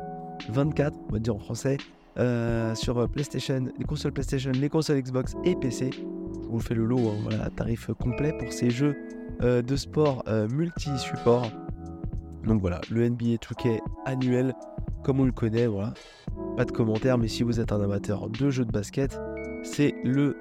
24, 0.51 0.97
on 1.09 1.13
va 1.13 1.19
dire 1.19 1.35
en 1.35 1.39
français, 1.39 1.79
euh, 2.19 2.75
sur 2.75 2.99
euh, 2.99 3.07
PlayStation, 3.07 3.67
les 3.79 3.85
consoles 3.85 4.13
PlayStation, 4.13 4.51
les 4.51 4.69
consoles 4.69 5.01
Xbox 5.01 5.35
et 5.45 5.55
PC. 5.55 5.91
Je 5.93 6.49
vous 6.49 6.61
fais 6.61 6.75
le 6.75 6.85
lot, 6.85 6.99
hein, 6.99 7.17
voilà, 7.23 7.51
tarif 7.51 7.91
complet 8.01 8.33
pour 8.39 8.53
ces 8.53 8.71
jeux 8.71 8.97
euh, 9.43 9.61
de 9.63 9.77
sport 9.77 10.25
multi-support. 10.51 11.51
Donc 12.45 12.61
voilà, 12.61 12.81
le 12.91 13.09
NBA 13.09 13.37
2K 13.37 13.81
annuel, 14.07 14.55
comme 15.03 15.21
on 15.21 15.25
le 15.25 15.33
connaît, 15.33 15.67
voilà. 15.67 15.93
pas 16.57 16.65
de 16.65 16.71
commentaires, 16.71 17.19
mais 17.19 17.29
si 17.29 17.43
vous 17.43 17.61
êtes 17.61 17.73
un 17.73 17.83
amateur 17.83 18.31
de 18.31 18.51
jeux 18.51 18.65
de 18.65 18.73
basket, 18.73 19.19
c'est 19.63 19.95
le 20.05 20.37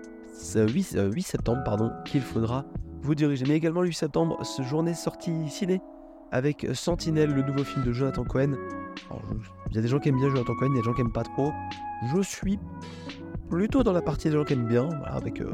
8, 0.56 1.00
8 1.14 1.22
septembre 1.24 1.64
pardon, 1.66 1.92
qu'il 2.06 2.22
faudra 2.22 2.66
vous 3.02 3.16
diriger. 3.16 3.46
Mais 3.48 3.56
également 3.56 3.82
le 3.82 3.88
8 3.88 3.94
septembre, 3.94 4.46
ce 4.46 4.62
journée 4.62 4.94
sortie 4.94 5.50
ciné 5.50 5.82
avec 6.32 6.68
Sentinelle, 6.74 7.32
le 7.32 7.42
nouveau 7.42 7.64
film 7.64 7.84
de 7.84 7.92
Jonathan 7.92 8.24
Cohen. 8.24 8.54
Il 9.70 9.76
y 9.76 9.80
a 9.80 9.82
des 9.82 9.88
gens 9.88 10.00
qui 10.00 10.10
aiment 10.10 10.18
bien 10.18 10.30
Jonathan 10.30 10.54
Cohen, 10.56 10.70
il 10.72 10.76
y 10.76 10.80
a 10.80 10.82
des 10.82 10.86
gens 10.86 10.94
qui 10.94 11.02
aiment 11.02 11.12
pas 11.12 11.24
trop. 11.24 11.52
Je 12.14 12.22
suis 12.22 12.60
plutôt 13.50 13.84
dans 13.84 13.94
la 13.94 14.02
partie 14.02 14.30
des 14.30 14.36
gens 14.36 14.44
qui 14.44 14.54
aiment 14.54 14.68
bien, 14.68 14.90
avec 15.06 15.42
euh, 15.42 15.52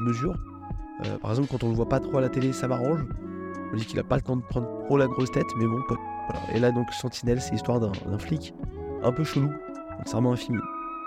mesure. 0.00 0.34
Euh, 1.04 1.18
par 1.18 1.30
exemple, 1.30 1.48
quand 1.50 1.64
on 1.64 1.68
le 1.68 1.74
voit 1.74 1.88
pas 1.88 2.00
trop 2.00 2.18
à 2.18 2.20
la 2.20 2.28
télé, 2.28 2.52
ça 2.52 2.68
m'arrange. 2.68 3.04
On 3.72 3.76
dit 3.76 3.84
qu'il 3.84 3.98
a 3.98 4.04
pas 4.04 4.16
le 4.16 4.22
temps 4.22 4.36
de 4.36 4.42
prendre 4.42 4.84
trop 4.84 4.96
la 4.96 5.06
grosse 5.06 5.30
tête, 5.30 5.46
mais 5.58 5.66
bon, 5.66 5.80
voilà. 5.88 6.54
Et 6.54 6.60
là, 6.60 6.72
donc, 6.72 6.90
Sentinelle, 6.92 7.40
c'est 7.40 7.52
l'histoire 7.52 7.80
d'un 7.80 8.18
flic 8.18 8.54
un 9.02 9.12
peu 9.12 9.24
chelou. 9.24 9.50
Vraiment 10.10 10.32
un 10.32 10.36
film 10.36 10.60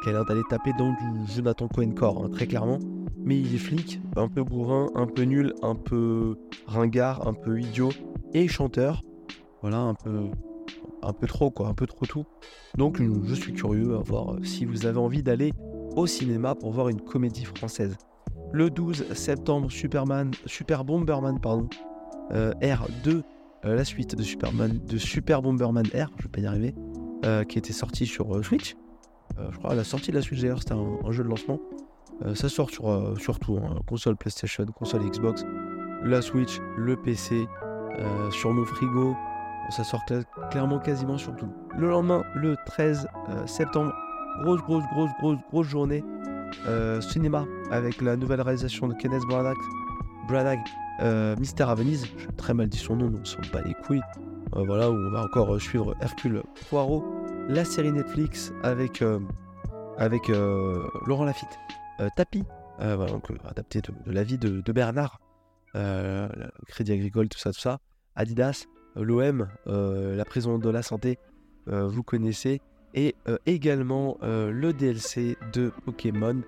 qui 0.04 0.10
a 0.10 0.14
l'air 0.14 0.26
d'aller 0.26 0.44
taper 0.50 0.74
dans 0.74 0.92
du 0.92 1.34
Jonathan 1.34 1.68
Cohen 1.68 1.92
corps, 1.92 2.24
hein, 2.24 2.30
très 2.30 2.48
clairement. 2.48 2.80
Mais 3.18 3.40
il 3.40 3.54
est 3.54 3.60
flic, 3.60 4.02
un 4.16 4.28
peu 4.28 4.44
bourrin, 4.44 4.90
un 4.96 5.06
peu 5.06 5.24
nul, 5.24 5.54
un 5.62 5.76
peu 5.76 6.38
ringard, 6.68 7.28
un 7.28 7.34
peu 7.34 7.60
idiot 7.60 7.90
et 8.34 8.48
chanteur. 8.48 9.04
Voilà, 9.62 9.80
un 9.80 9.94
peu, 9.94 10.30
un 11.02 11.14
peu 11.14 11.28
trop, 11.28 11.52
quoi, 11.52 11.68
un 11.68 11.74
peu 11.74 11.88
trop 11.88 12.06
tout. 12.06 12.26
Donc, 12.78 13.02
je 13.26 13.36
suis 13.36 13.54
curieux 13.54 13.96
à 13.96 14.00
voir 14.00 14.36
si 14.44 14.66
vous 14.66 14.86
avez 14.86 15.00
envie 15.00 15.24
d'aller 15.24 15.54
au 15.96 16.08
cinéma 16.08 16.56
pour 16.56 16.72
voir 16.72 16.90
une 16.90 17.02
comédie 17.02 17.46
française. 17.46 17.98
Le 18.52 18.70
12 18.70 19.14
septembre, 19.14 19.72
Superman, 19.72 20.32
Super 20.46 20.84
Bomberman, 20.84 21.40
pardon, 21.40 21.68
euh, 22.32 22.52
R2, 22.62 23.22
euh, 23.66 23.76
la 23.76 23.86
suite 23.86 24.16
de 24.16 24.24
Superman, 24.24 24.80
de 24.86 24.98
Super 24.98 25.42
Bomberman 25.42 25.86
R, 25.88 26.10
je 26.18 26.24
vais 26.24 26.30
pas 26.32 26.42
y 26.42 26.46
arriver, 26.46 26.74
euh, 27.26 27.44
qui 27.44 27.58
était 27.58 27.74
sorti 27.74 28.06
sur 28.06 28.44
Switch. 28.44 28.76
je 29.52 29.58
crois 29.58 29.72
à 29.72 29.76
la 29.76 29.84
sortie 29.84 30.12
de 30.12 30.16
la 30.16 30.22
Switch 30.22 30.42
d'ailleurs, 30.42 30.60
c'était 30.60 30.74
un, 30.74 31.12
jeu 31.12 31.24
de 31.24 31.30
lancement. 31.30 31.60
ça 32.34 32.50
sort 32.50 32.70
sur, 32.70 33.16
surtout 33.20 33.58
hein, 33.58 33.80
console 33.88 34.16
PlayStation, 34.16 34.66
console 34.66 35.08
Xbox, 35.10 35.44
la 36.04 36.22
Switch, 36.22 36.60
le 36.78 36.96
PC, 36.96 37.48
sur 38.32 38.54
mon 38.54 38.66
frigo. 38.66 39.16
Ça 39.70 39.84
sort 39.84 40.04
clairement 40.50 40.80
quasiment 40.80 41.18
sur 41.18 41.36
tout. 41.36 41.50
Le 41.78 41.90
lendemain, 41.90 42.24
le 42.36 42.56
13 42.66 43.08
septembre, 43.46 43.94
grosse, 44.44 44.62
grosse, 44.62 44.84
grosse, 44.94 45.12
grosse, 45.20 45.38
grosse 45.52 45.68
journée 45.68 46.04
euh, 46.68 47.00
cinéma 47.02 47.46
avec 47.72 48.02
la 48.02 48.16
nouvelle 48.16 48.42
réalisation 48.42 48.88
de 48.88 48.94
Kenneth 48.94 49.24
Branagh, 49.24 49.58
Branagh 50.28 50.60
euh, 51.02 51.36
Mystère 51.38 51.70
à 51.70 51.76
Venise. 51.76 52.08
J'ai 52.18 52.28
très 52.38 52.54
mal 52.54 52.68
dit 52.68 52.78
son 52.78 52.96
nom, 52.96 53.08
donc 53.10 53.22
on 53.22 53.26
s'en 53.26 53.40
bat 53.54 53.62
les 53.62 53.74
couilles. 53.74 54.02
Euh, 54.56 54.64
voilà, 54.66 54.90
où 54.90 54.96
on 54.96 55.12
va 55.12 55.24
encore 55.24 55.60
suivre 55.62 55.96
Hercule 56.02 56.44
Poirot, 56.70 57.04
la 57.48 57.66
série 57.66 57.92
Netflix 57.92 58.52
avec, 58.64 59.04
avec 59.98 60.28
Laurent 60.28 61.26
Lafitte, 61.26 61.60
Tapi, 62.16 62.44
voilà, 62.80 63.06
donc, 63.06 63.28
adapté 63.48 63.82
de, 63.82 64.12
la 64.12 64.24
vie 64.24 64.38
de, 64.38 64.62
de 64.62 64.72
Bernard, 64.72 65.20
Crédit 66.68 66.94
Agricole, 66.94 67.30
tout 67.30 67.40
ça, 67.40 67.52
tout 67.52 67.60
ça, 67.60 67.80
Adidas, 68.16 68.66
l'OM, 68.95 69.47
la 69.65 70.25
prison 70.25 70.58
de 70.58 70.69
la 70.69 70.82
santé, 70.82 71.17
vous 71.67 72.04
connaissez 72.04 72.62
et 72.93 73.15
euh, 73.28 73.38
également 73.45 74.17
euh, 74.23 74.52
le 74.52 74.73
DLC 74.73 75.38
de 75.54 75.71
Pokémon 75.86 76.41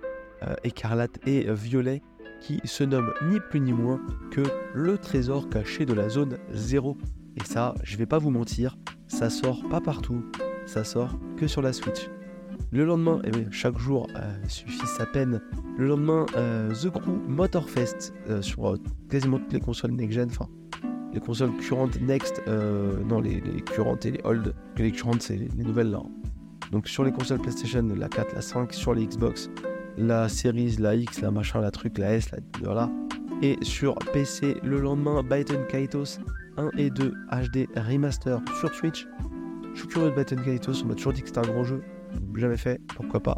euh, 0.44 0.56
écarlate 0.64 1.20
et 1.28 1.52
violet 1.54 2.02
qui 2.40 2.60
se 2.66 2.84
nomme 2.84 3.14
ni 3.30 3.40
plus 3.40 3.60
ni 3.60 3.72
moins 3.72 4.02
que 4.32 4.42
le 4.74 4.98
trésor 4.98 5.50
caché 5.50 5.86
de 5.86 5.94
la 5.94 6.10
zone 6.10 6.38
0. 6.52 6.98
Et 7.38 7.44
ça, 7.44 7.76
je 7.84 7.98
vais 7.98 8.08
pas 8.08 8.18
vous 8.18 8.32
mentir, 8.32 8.78
ça 9.08 9.30
sort 9.30 9.62
pas 9.70 9.80
partout, 9.80 10.26
ça 10.66 10.84
sort 10.84 11.20
que 11.38 11.46
sur 11.46 11.62
la 11.62 11.72
Switch. 11.72 12.10
Le 12.72 12.84
lendemain, 12.84 13.22
et 13.24 13.32
eh 13.36 13.52
chaque 13.52 13.78
jour 13.78 14.08
suffit 14.48 14.88
sa 14.88 15.06
peine. 15.06 15.42
Le 15.78 15.88
lendemain, 15.88 16.26
The 16.74 16.90
Crew 16.90 17.20
Motorfest 17.28 18.14
sur 18.42 18.78
quasiment 19.10 19.38
toutes 19.38 19.54
les 19.54 19.60
consoles 19.60 19.92
next-gen, 19.92 20.30
enfin 20.32 20.50
les 21.14 21.20
consoles 21.20 21.52
courantes 21.68 22.00
next, 22.02 22.42
non 22.48 23.20
les, 23.20 23.42
les, 23.42 23.64
et 24.06 24.12
les 24.12 24.22
old, 24.24 24.54
les 24.78 24.92
courantes 24.92 25.22
c'est 25.22 25.36
les 25.36 25.64
nouvelles 25.64 25.92
là, 25.92 26.02
donc 26.72 26.88
sur 26.88 27.04
les 27.04 27.12
consoles 27.12 27.40
PlayStation, 27.40 27.86
la 27.96 28.08
4, 28.08 28.34
la 28.34 28.42
5, 28.42 28.74
sur 28.74 28.94
les 28.94 29.06
Xbox, 29.06 29.50
la 29.98 30.30
Series, 30.30 30.78
la 30.80 30.96
X, 30.96 31.22
la 31.22 31.30
machin, 31.30 31.60
la 31.60 31.70
truc, 31.70 31.98
la 31.98 32.14
S, 32.16 32.32
la 32.32 32.38
voilà. 32.64 32.90
Et 33.42 33.58
sur 33.62 33.96
PC, 34.14 34.56
le 34.64 34.80
lendemain, 34.80 35.22
Byton 35.22 35.66
Kaitos 35.68 36.20
1 36.58 36.70
et 36.78 36.90
2 36.90 37.14
HD 37.32 37.68
Remaster 37.76 38.40
sur 38.60 38.74
Switch. 38.74 39.08
Je 39.74 39.80
suis 39.80 39.88
curieux 39.88 40.12
de 40.12 40.16
Byton 40.16 40.42
Kaitos, 40.44 40.84
on 40.84 40.88
m'a 40.88 40.96
toujours 40.96 41.14
dit 41.14 41.22
que 41.22 41.28
c'était 41.28 41.40
un 41.40 41.52
grand 41.52 41.64
jeu. 41.64 41.82
Jamais 42.36 42.58
fait, 42.58 42.80
pourquoi 42.96 43.20
pas. 43.20 43.38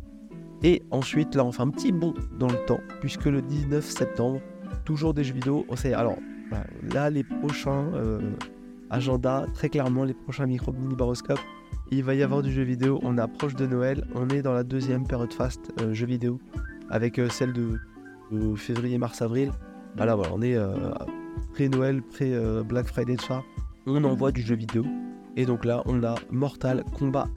Et 0.62 0.84
ensuite, 0.92 1.36
là, 1.36 1.44
on 1.44 1.52
fait 1.52 1.62
un 1.62 1.70
petit 1.70 1.92
bond 1.92 2.14
dans 2.38 2.48
le 2.48 2.66
temps, 2.66 2.80
puisque 3.02 3.26
le 3.26 3.42
19 3.42 3.84
septembre, 3.84 4.42
toujours 4.86 5.14
des 5.14 5.24
jeux 5.24 5.34
vidéo. 5.34 5.66
On 5.70 5.76
sait, 5.76 5.94
alors, 5.94 6.18
bah, 6.54 6.66
là, 6.94 7.10
les 7.10 7.24
prochains 7.24 7.92
euh, 7.96 8.20
agendas, 8.92 9.48
très 9.56 9.70
clairement, 9.70 10.04
les 10.04 10.14
prochains 10.14 10.46
micro 10.46 10.72
mini 10.72 10.96
baroscopes, 10.96 11.40
il 11.90 12.04
va 12.04 12.14
y 12.14 12.22
avoir 12.22 12.44
du 12.44 12.52
jeu 12.52 12.62
vidéo. 12.62 13.00
On 13.02 13.18
approche 13.18 13.56
de 13.56 13.66
Noël. 13.66 14.08
On 14.14 14.30
est 14.30 14.44
dans 14.44 14.54
la 14.54 14.64
deuxième 14.64 15.08
période 15.08 15.34
fast 15.34 15.72
euh, 15.82 15.94
jeu 15.94 16.06
vidéo 16.06 16.40
avec 16.92 17.18
euh, 17.18 17.28
celle 17.30 17.54
de, 17.54 17.80
février, 18.56 19.00
mars, 19.00 19.22
avril. 19.24 19.52
Bah 19.96 20.06
là, 20.06 20.16
voilà, 20.16 20.32
on 20.34 20.42
est 20.42 20.58
pré-Noël, 21.54 22.02
pré-Black 22.02 22.88
Friday, 22.88 23.16
tout 23.16 23.26
ça. 23.26 23.44
On 23.86 24.04
envoie 24.04 24.32
du 24.32 24.42
jeu 24.42 24.56
vidéo. 24.56 24.84
Et 25.36 25.46
donc 25.46 25.66
là, 25.66 25.84
on 25.86 26.04
a 26.04 26.16
Mortal 26.32 26.84
Kombat 26.98 27.28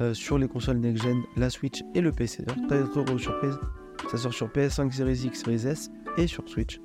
1 0.00 0.14
sur 0.14 0.38
les 0.38 0.48
consoles 0.48 0.78
next-gen, 0.78 1.22
la 1.36 1.50
Switch 1.50 1.82
et 1.94 2.00
le 2.00 2.10
PC. 2.10 2.42
Très 2.68 2.82
trop 2.84 3.18
surprise. 3.18 3.58
Ça 4.10 4.16
sort 4.16 4.32
sur 4.32 4.48
PS5, 4.48 4.90
Series 4.92 5.26
X, 5.26 5.42
Series 5.42 5.66
S 5.66 5.90
et 6.16 6.26
sur 6.26 6.48
Switch. 6.48 6.80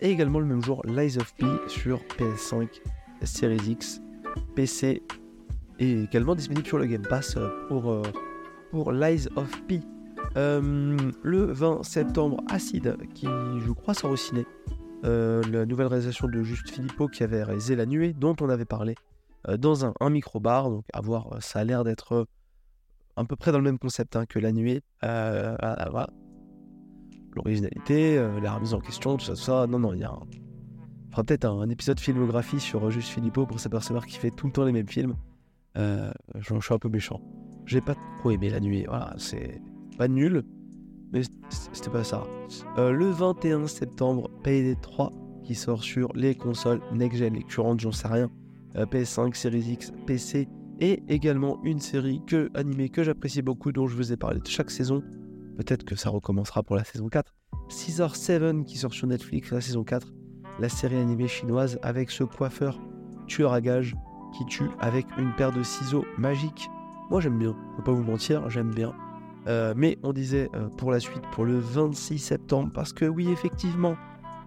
Et 0.00 0.10
également 0.10 0.38
le 0.38 0.46
même 0.46 0.62
jour, 0.62 0.82
Lies 0.86 1.18
of 1.18 1.34
P 1.34 1.46
sur 1.68 2.00
PS5, 2.18 2.80
Series 3.24 3.70
X, 3.70 4.00
PC 4.54 5.02
et 5.78 6.02
également 6.02 6.34
disponible 6.34 6.66
sur 6.66 6.78
le 6.78 6.86
Game 6.86 7.02
Pass 7.02 7.36
euh, 7.36 7.48
pour, 7.68 7.90
euh, 7.90 8.02
pour 8.70 8.92
Lies 8.92 9.28
of 9.36 9.50
P. 9.64 9.80
Euh, 10.36 10.96
le 11.22 11.52
20 11.52 11.82
septembre, 11.82 12.42
Acid, 12.50 12.96
qui 13.14 13.26
je 13.26 13.72
crois 13.72 13.94
sort 13.94 14.12
au 14.12 14.16
la 15.02 15.66
nouvelle 15.66 15.86
réalisation 15.86 16.26
de 16.26 16.42
Juste 16.42 16.70
Filippo 16.70 17.08
qui 17.08 17.22
avait 17.22 17.44
réalisé 17.44 17.76
La 17.76 17.86
Nuée, 17.86 18.14
dont 18.14 18.34
on 18.40 18.48
avait 18.48 18.64
parlé 18.64 18.94
dans 19.58 19.84
un, 19.84 20.10
micro-bar. 20.10 20.70
Donc, 20.70 20.84
à 20.92 21.00
voir, 21.00 21.36
ça 21.40 21.60
a 21.60 21.64
l'air 21.64 21.84
d'être 21.84 22.26
à 23.16 23.24
peu 23.24 23.36
près 23.36 23.52
dans 23.52 23.58
le 23.58 23.64
même 23.64 23.78
concept 23.78 24.16
hein, 24.16 24.26
que 24.26 24.38
La 24.38 24.52
Nuée. 24.52 24.82
L'originalité, 27.36 28.16
la 28.42 28.54
remise 28.54 28.74
en 28.74 28.80
question, 28.80 29.16
tout 29.16 29.24
ça, 29.24 29.34
tout 29.34 29.40
ça. 29.40 29.66
Non, 29.66 29.78
non, 29.78 29.92
il 29.92 30.00
y 30.00 30.04
a 30.04 30.10
un... 30.10 30.20
fera 31.10 31.22
peut-être 31.22 31.44
un, 31.44 31.68
épisode 31.68 32.00
filmographie 32.00 32.60
sur 32.60 32.90
Juste 32.90 33.10
Filippo 33.10 33.46
pour 33.46 33.60
s'apercevoir 33.60 34.06
qu'il 34.06 34.18
fait 34.18 34.30
tout 34.30 34.46
le 34.46 34.52
temps 34.52 34.64
les 34.64 34.72
mêmes 34.72 34.88
films. 34.88 35.14
Euh, 35.76 36.10
je 36.38 36.58
suis 36.58 36.74
un 36.74 36.78
peu 36.78 36.88
méchant. 36.88 37.20
J'ai 37.66 37.80
pas 37.80 37.94
trop 38.18 38.30
aimé 38.30 38.48
la 38.48 38.60
nuit. 38.60 38.84
Voilà, 38.88 39.14
c'est 39.18 39.60
pas 39.98 40.08
nul, 40.08 40.44
mais 41.12 41.22
c'était 41.72 41.90
pas 41.90 42.04
ça. 42.04 42.24
Euh, 42.78 42.92
le 42.92 43.10
21 43.10 43.66
septembre, 43.66 44.30
Payday 44.42 44.76
3 44.80 45.10
qui 45.44 45.54
sort 45.54 45.82
sur 45.82 46.12
les 46.14 46.34
consoles 46.34 46.80
next-gen, 46.92 47.34
les 47.34 47.42
courantes, 47.42 47.80
j'en 47.80 47.92
sais 47.92 48.08
rien. 48.08 48.30
Euh, 48.76 48.84
PS5, 48.84 49.34
Series 49.34 49.72
X, 49.72 49.92
PC 50.06 50.48
et 50.80 51.02
également 51.08 51.62
une 51.62 51.78
série 51.78 52.20
que 52.26 52.50
animée 52.54 52.88
que 52.88 53.02
j'apprécie 53.02 53.42
beaucoup 53.42 53.72
dont 53.72 53.86
je 53.86 53.96
vous 53.96 54.12
ai 54.12 54.16
parlé 54.16 54.40
de 54.40 54.46
chaque 54.46 54.70
saison. 54.70 55.02
Peut-être 55.56 55.84
que 55.84 55.96
ça 55.96 56.10
recommencera 56.10 56.62
pour 56.62 56.76
la 56.76 56.84
saison 56.84 57.08
4. 57.08 57.34
Caesar 57.68 58.14
7 58.14 58.64
qui 58.64 58.78
sort 58.78 58.92
sur 58.92 59.06
Netflix 59.06 59.50
la 59.50 59.60
saison 59.60 59.84
4. 59.84 60.12
La 60.60 60.68
série 60.68 60.96
animée 60.96 61.28
chinoise 61.28 61.78
avec 61.82 62.10
ce 62.10 62.24
coiffeur 62.24 62.78
tueur 63.26 63.52
à 63.52 63.60
gages 63.60 63.94
qui 64.36 64.44
tue 64.46 64.70
avec 64.80 65.06
une 65.18 65.34
paire 65.34 65.52
de 65.52 65.62
ciseaux 65.62 66.04
magiques. 66.18 66.68
Moi 67.10 67.20
j'aime 67.20 67.38
bien, 67.38 67.56
faut 67.76 67.82
pas 67.82 67.92
vous 67.92 68.02
mentir, 68.02 68.48
j'aime 68.50 68.72
bien. 68.72 68.94
Euh, 69.46 69.74
mais 69.76 69.98
on 70.02 70.12
disait 70.12 70.50
euh, 70.54 70.68
pour 70.68 70.90
la 70.90 71.00
suite, 71.00 71.22
pour 71.32 71.44
le 71.44 71.58
26 71.58 72.18
septembre, 72.18 72.70
parce 72.74 72.92
que 72.92 73.04
oui, 73.04 73.30
effectivement, 73.30 73.96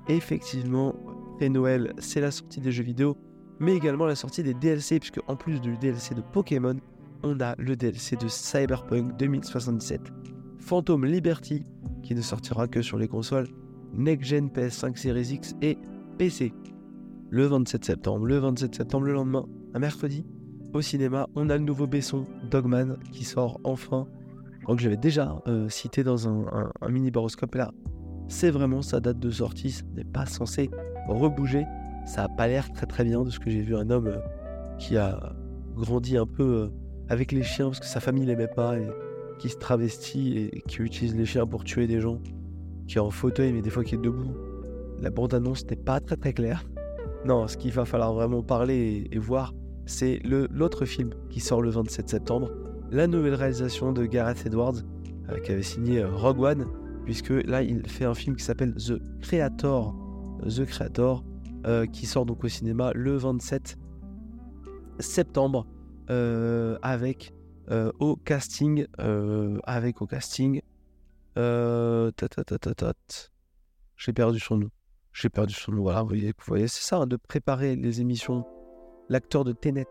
effectivement, 0.09 0.93
après 1.33 1.49
Noël, 1.49 1.93
c'est 1.99 2.19
la 2.19 2.31
sortie 2.31 2.59
des 2.59 2.71
jeux 2.71 2.83
vidéo, 2.83 3.15
mais 3.59 3.75
également 3.75 4.05
la 4.05 4.15
sortie 4.15 4.43
des 4.43 4.53
DLC, 4.53 4.99
puisque 4.99 5.21
en 5.27 5.37
plus 5.37 5.61
du 5.61 5.77
DLC 5.77 6.15
de 6.15 6.21
Pokémon, 6.21 6.75
on 7.23 7.39
a 7.39 7.55
le 7.57 7.77
DLC 7.77 8.17
de 8.17 8.27
Cyberpunk 8.27 9.15
2077, 9.17 10.01
Phantom 10.59 11.05
Liberty, 11.05 11.63
qui 12.03 12.15
ne 12.15 12.21
sortira 12.21 12.67
que 12.67 12.81
sur 12.81 12.97
les 12.97 13.07
consoles 13.07 13.47
Next 13.93 14.29
Gen 14.29 14.49
PS5 14.49 14.97
Series 14.97 15.33
X 15.33 15.55
et 15.61 15.77
PC. 16.17 16.53
Le 17.29 17.45
27 17.45 17.85
septembre, 17.85 18.25
le 18.25 18.37
27 18.37 18.75
septembre, 18.75 19.05
le 19.05 19.13
lendemain, 19.13 19.45
un 19.73 19.79
mercredi, 19.79 20.25
au 20.73 20.81
cinéma, 20.81 21.27
on 21.35 21.49
a 21.49 21.57
le 21.57 21.63
nouveau 21.63 21.87
Besson, 21.87 22.25
Dogman, 22.51 22.97
qui 23.11 23.23
sort 23.23 23.59
enfin. 23.63 24.07
Que 24.67 24.77
j'avais 24.77 24.97
déjà 24.97 25.41
euh, 25.47 25.67
cité 25.67 26.03
dans 26.03 26.27
un, 26.27 26.71
mini 26.89 27.09
boroscope. 27.09 27.55
là, 27.55 27.71
c'est 28.27 28.51
vraiment 28.51 28.83
sa 28.83 28.99
date 28.99 29.17
de 29.17 29.31
sortie. 29.31 29.71
Ça 29.71 29.83
n'est 29.95 30.03
pas 30.03 30.27
censé 30.27 30.69
rebouger. 31.07 31.65
Ça 32.05 32.25
a 32.25 32.27
pas 32.27 32.47
l'air 32.47 32.71
très 32.71 32.85
très 32.85 33.03
bien 33.03 33.23
de 33.23 33.31
ce 33.31 33.39
que 33.39 33.49
j'ai 33.49 33.61
vu. 33.61 33.75
Un 33.75 33.89
homme 33.89 34.07
euh, 34.07 34.19
qui 34.77 34.95
a 34.95 35.33
grandi 35.75 36.17
un 36.17 36.27
peu 36.27 36.43
euh, 36.43 36.67
avec 37.07 37.31
les 37.31 37.41
chiens 37.41 37.65
parce 37.65 37.79
que 37.79 37.87
sa 37.87 37.99
famille 37.99 38.25
l'aimait 38.25 38.47
pas 38.47 38.75
qui 39.39 39.49
se 39.49 39.57
travestit 39.57 40.37
et 40.37 40.61
qui 40.67 40.81
utilise 40.81 41.15
les 41.15 41.25
chiens 41.25 41.47
pour 41.47 41.63
tuer 41.63 41.87
des 41.87 42.01
gens, 42.01 42.21
qui 42.87 42.97
est 42.97 43.01
en 43.01 43.09
fauteuil 43.09 43.53
mais 43.53 43.61
des 43.61 43.69
fois 43.69 43.83
qui 43.83 43.95
est 43.95 44.01
debout. 44.01 44.35
La 45.01 45.09
bande-annonce 45.09 45.65
n'est 45.65 45.77
pas 45.77 45.99
très 45.99 46.17
très 46.17 46.33
claire. 46.33 46.69
Non, 47.25 47.47
ce 47.47 47.57
qu'il 47.57 47.71
va 47.71 47.85
falloir 47.85 48.13
vraiment 48.13 48.43
parler 48.43 49.07
et, 49.11 49.17
voir, 49.17 49.53
c'est 49.85 50.19
l'autre 50.23 50.85
film 50.85 51.11
qui 51.29 51.39
sort 51.39 51.61
le 51.61 51.69
27 51.69 52.09
septembre, 52.09 52.51
la 52.91 53.07
nouvelle 53.07 53.33
réalisation 53.33 53.91
de 53.91 54.05
Gareth 54.05 54.45
Edwards, 54.45 54.81
euh, 55.29 55.39
qui 55.39 55.51
avait 55.51 55.63
signé 55.63 56.01
euh, 56.01 56.09
Rogue 56.09 56.41
One, 56.41 56.65
puisque 57.05 57.29
là 57.29 57.61
il 57.61 57.87
fait 57.87 58.05
un 58.05 58.13
film 58.13 58.35
qui 58.35 58.43
s'appelle 58.43 58.73
The 58.75 59.01
Creator, 59.21 59.95
The 60.47 60.65
Creator, 60.65 61.23
euh, 61.65 61.85
qui 61.85 62.05
sort 62.05 62.25
donc 62.25 62.43
au 62.43 62.47
cinéma 62.47 62.91
le 62.93 63.15
27 63.15 63.77
septembre, 64.99 65.65
avec 66.81 67.33
au 67.69 68.15
casting, 68.15 68.87
avec 69.63 70.01
au 70.01 70.07
casting, 70.07 70.61
j'ai 73.99 74.13
perdu 74.13 74.39
son 74.39 74.57
nom. 74.57 74.69
J'ai 75.13 75.29
perdu 75.29 75.53
son 75.53 75.73
nom. 75.73 75.81
Voilà, 75.81 76.03
vous 76.03 76.15
voyez, 76.47 76.67
c'est 76.67 76.83
ça, 76.83 76.97
hein, 76.97 77.07
de 77.07 77.17
préparer 77.17 77.75
les 77.75 78.01
émissions. 78.01 78.45
L'acteur 79.09 79.43
de 79.43 79.51
Tenet, 79.53 79.87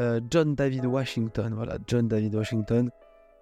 euh, 0.00 0.20
John 0.30 0.54
David 0.54 0.84
Washington. 0.86 1.54
Voilà, 1.54 1.78
John 1.86 2.08
David 2.08 2.34
Washington. 2.34 2.90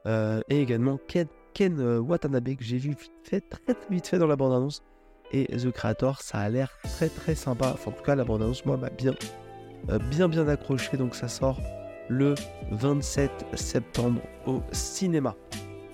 Euh, 0.07 0.40
et 0.48 0.61
également 0.61 0.98
Ken, 1.09 1.26
Ken 1.54 1.81
euh, 1.81 1.98
Watanabe, 1.98 2.54
que 2.54 2.64
j'ai 2.64 2.78
vu 2.78 2.90
vite 2.90 3.12
fait, 3.24 3.40
très, 3.40 3.74
vite 3.90 4.07
fait 4.07 4.18
dans 4.18 4.26
la 4.26 4.37
bande-annonce. 4.37 4.83
Et 5.33 5.46
The 5.46 5.70
Creator, 5.70 6.22
ça 6.22 6.38
a 6.38 6.48
l'air 6.48 6.70
très 6.85 7.09
très 7.09 7.35
sympa. 7.35 7.72
Enfin, 7.74 7.90
en 7.90 7.94
tout 7.94 8.04
cas, 8.04 8.14
la 8.14 8.24
bande-annonce, 8.24 8.64
moi, 8.64 8.76
m'a 8.76 8.90
bien, 8.90 9.14
bien, 10.11 10.28
bien 10.28 10.46
accroché. 10.46 10.96
Donc, 10.96 11.14
ça 11.14 11.28
sort 11.28 11.59
le 12.09 12.35
27 12.71 13.31
septembre 13.55 14.21
au 14.47 14.62
cinéma. 14.73 15.35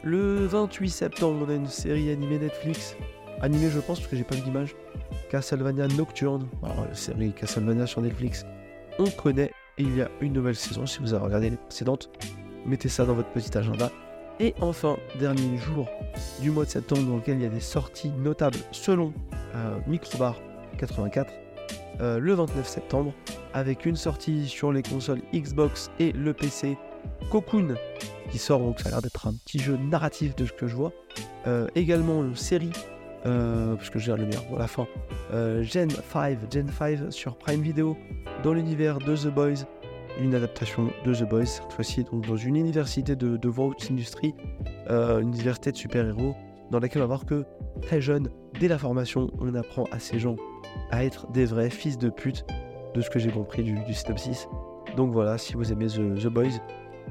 Le 0.03 0.47
28 0.47 0.91
septembre, 0.91 1.47
on 1.47 1.51
a 1.51 1.55
une 1.55 1.67
série 1.67 2.11
animée 2.11 2.39
Netflix 2.39 2.97
animé 3.41 3.69
je 3.71 3.81
pense 3.81 3.99
parce 4.01 4.11
que 4.11 4.17
j'ai 4.17 4.25
pas 4.25 4.37
d'image. 4.37 4.75
Castlevania 5.31 5.89
Nocturne, 5.89 6.47
alors, 6.63 6.87
la 6.89 6.95
série 6.95 7.33
Castlevania 7.33 7.87
sur 7.87 8.01
Netflix, 8.01 8.45
on 8.99 9.11
connaît 9.11 9.53
il 9.79 9.97
y 9.97 10.03
a 10.03 10.09
une 10.21 10.33
nouvelle 10.33 10.55
saison 10.55 10.87
si 10.87 11.01
vous 11.01 11.15
avez 11.15 11.25
regardé 11.25 11.51
les 11.51 11.57
précédentes. 11.57 12.11
Mettez 12.65 12.89
ça 12.89 13.05
dans 13.05 13.15
votre 13.15 13.31
petit 13.31 13.57
agenda. 13.57 13.91
Et 14.41 14.55
enfin, 14.61 14.97
dernier 15.21 15.57
jour 15.59 15.89
du 16.41 16.51
mois 16.51 16.65
de 16.65 16.71
septembre 16.71 17.03
dans 17.03 17.17
lequel 17.17 17.37
il 17.37 17.43
y 17.43 17.47
a 17.47 17.51
des 17.51 17.61
sorties 17.61 18.11
notables 18.11 18.59
selon 18.73 19.13
euh, 19.55 19.79
Microbar 19.87 20.37
84, 20.79 21.33
euh, 22.01 22.19
le 22.19 22.35
29 22.35 22.67
septembre, 22.67 23.13
avec 23.55 23.87
une 23.87 23.97
sortie 23.97 24.47
sur 24.47 24.73
les 24.73 24.83
consoles 24.83 25.23
Xbox 25.33 25.91
et 25.99 26.13
le 26.13 26.35
PC, 26.35 26.77
Cocoon, 27.31 27.75
qui 28.31 28.39
sort, 28.39 28.61
donc 28.61 28.81
ça 28.81 28.89
a 28.89 28.93
l'air 28.93 29.03
d'être 29.03 29.27
un 29.27 29.35
petit 29.35 29.59
jeu 29.59 29.79
narratif 29.79 30.37
de 30.37 30.45
ce 30.45 30.53
que 30.53 30.67
je 30.67 30.77
vois. 30.77 30.93
Euh, 31.47 31.69
également 31.75 32.23
une 32.23 32.37
série 32.37 32.73
euh, 33.27 33.75
parce 33.77 33.89
que 33.89 33.99
je 33.99 34.13
le 34.13 34.27
meilleur 34.27 34.45
pour 34.47 34.59
la 34.59 34.67
fin. 34.67 34.87
Euh, 35.33 35.63
Gen 35.63 35.89
5, 35.91 36.39
Gen 36.53 36.69
5 36.69 37.11
sur 37.13 37.37
Prime 37.37 37.63
Video, 37.63 37.97
dans 38.43 38.53
l'univers 38.53 38.99
de 38.99 39.17
The 39.17 39.29
Boys, 39.29 39.65
une 40.21 40.35
adaptation 40.35 40.91
de 41.05 41.15
The 41.15 41.29
Boys, 41.29 41.47
cette 41.47 41.73
fois-ci 41.73 42.05
donc 42.05 42.27
dans 42.27 42.37
une 42.37 42.57
université 42.57 43.17
de, 43.17 43.37
de 43.37 43.49
Vault 43.49 43.77
Industry, 43.91 44.35
euh, 44.91 45.21
une 45.21 45.29
université 45.29 45.73
de 45.73 45.77
super-héros, 45.77 46.35
dans 46.71 46.81
laquelle 46.81 47.01
on 47.01 47.07
va 47.07 47.17
voir 47.17 47.25
que 47.25 47.45
très 47.81 48.01
jeune, 48.01 48.29
dès 48.61 48.69
la 48.69 48.79
formation, 48.79 49.31
on 49.41 49.55
apprend 49.55 49.85
à 49.91 49.99
ces 49.99 50.19
gens 50.19 50.37
à 50.91 51.05
être 51.05 51.31
des 51.33 51.47
vrais 51.47 51.71
fils 51.71 51.97
de 51.97 52.11
pute, 52.11 52.45
de 52.95 53.01
ce 53.01 53.11
que 53.11 53.19
j'ai 53.19 53.31
compris 53.31 53.63
du, 53.63 53.75
du, 53.81 53.95
synopsis. 53.95 54.49
Donc 54.97 55.13
voilà, 55.13 55.39
si 55.39 55.55
vous 55.55 55.73
aimez 55.73 55.87
The, 55.89 56.27
Boys 56.27 56.61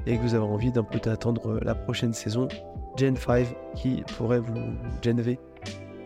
et 0.06 0.16
que 0.16 0.22
vous 0.22 0.34
avez 0.34 0.44
envie 0.44 0.72
d'un 0.72 0.82
peu 0.82 0.98
attendre 1.08 1.60
la 1.62 1.74
prochaine 1.74 2.12
saison, 2.12 2.48
Gen 2.96 3.16
5 3.16 3.46
qui 3.74 4.02
pourrait 4.16 4.40
vous, 4.40 4.54
Gen 5.02 5.20
V, 5.20 5.38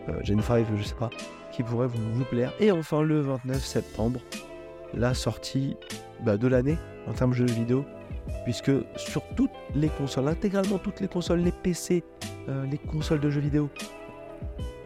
euh, 0.09 0.19
Gen 0.23 0.41
5, 0.41 0.65
je 0.75 0.83
sais 0.83 0.95
pas, 0.95 1.09
qui 1.51 1.63
pourrait 1.63 1.87
vous, 1.87 2.23
plaire. 2.25 2.53
Et 2.59 2.71
enfin, 2.71 3.01
le 3.01 3.21
29 3.21 3.63
septembre, 3.63 4.19
la 4.93 5.13
sortie 5.13 5.77
bah, 6.23 6.37
de 6.37 6.47
l'année 6.47 6.77
en 7.07 7.13
termes 7.13 7.31
de 7.31 7.35
jeux 7.35 7.45
vidéo, 7.45 7.85
puisque 8.43 8.71
sur 8.95 9.23
toutes 9.35 9.51
les 9.75 9.89
consoles, 9.89 10.27
intégralement 10.27 10.77
toutes 10.77 10.99
les 10.99 11.07
consoles, 11.07 11.39
les 11.39 11.51
PC, 11.51 12.03
euh, 12.47 12.65
les 12.65 12.77
consoles 12.77 13.19
de 13.19 13.29
jeux 13.29 13.41
vidéo, 13.41 13.69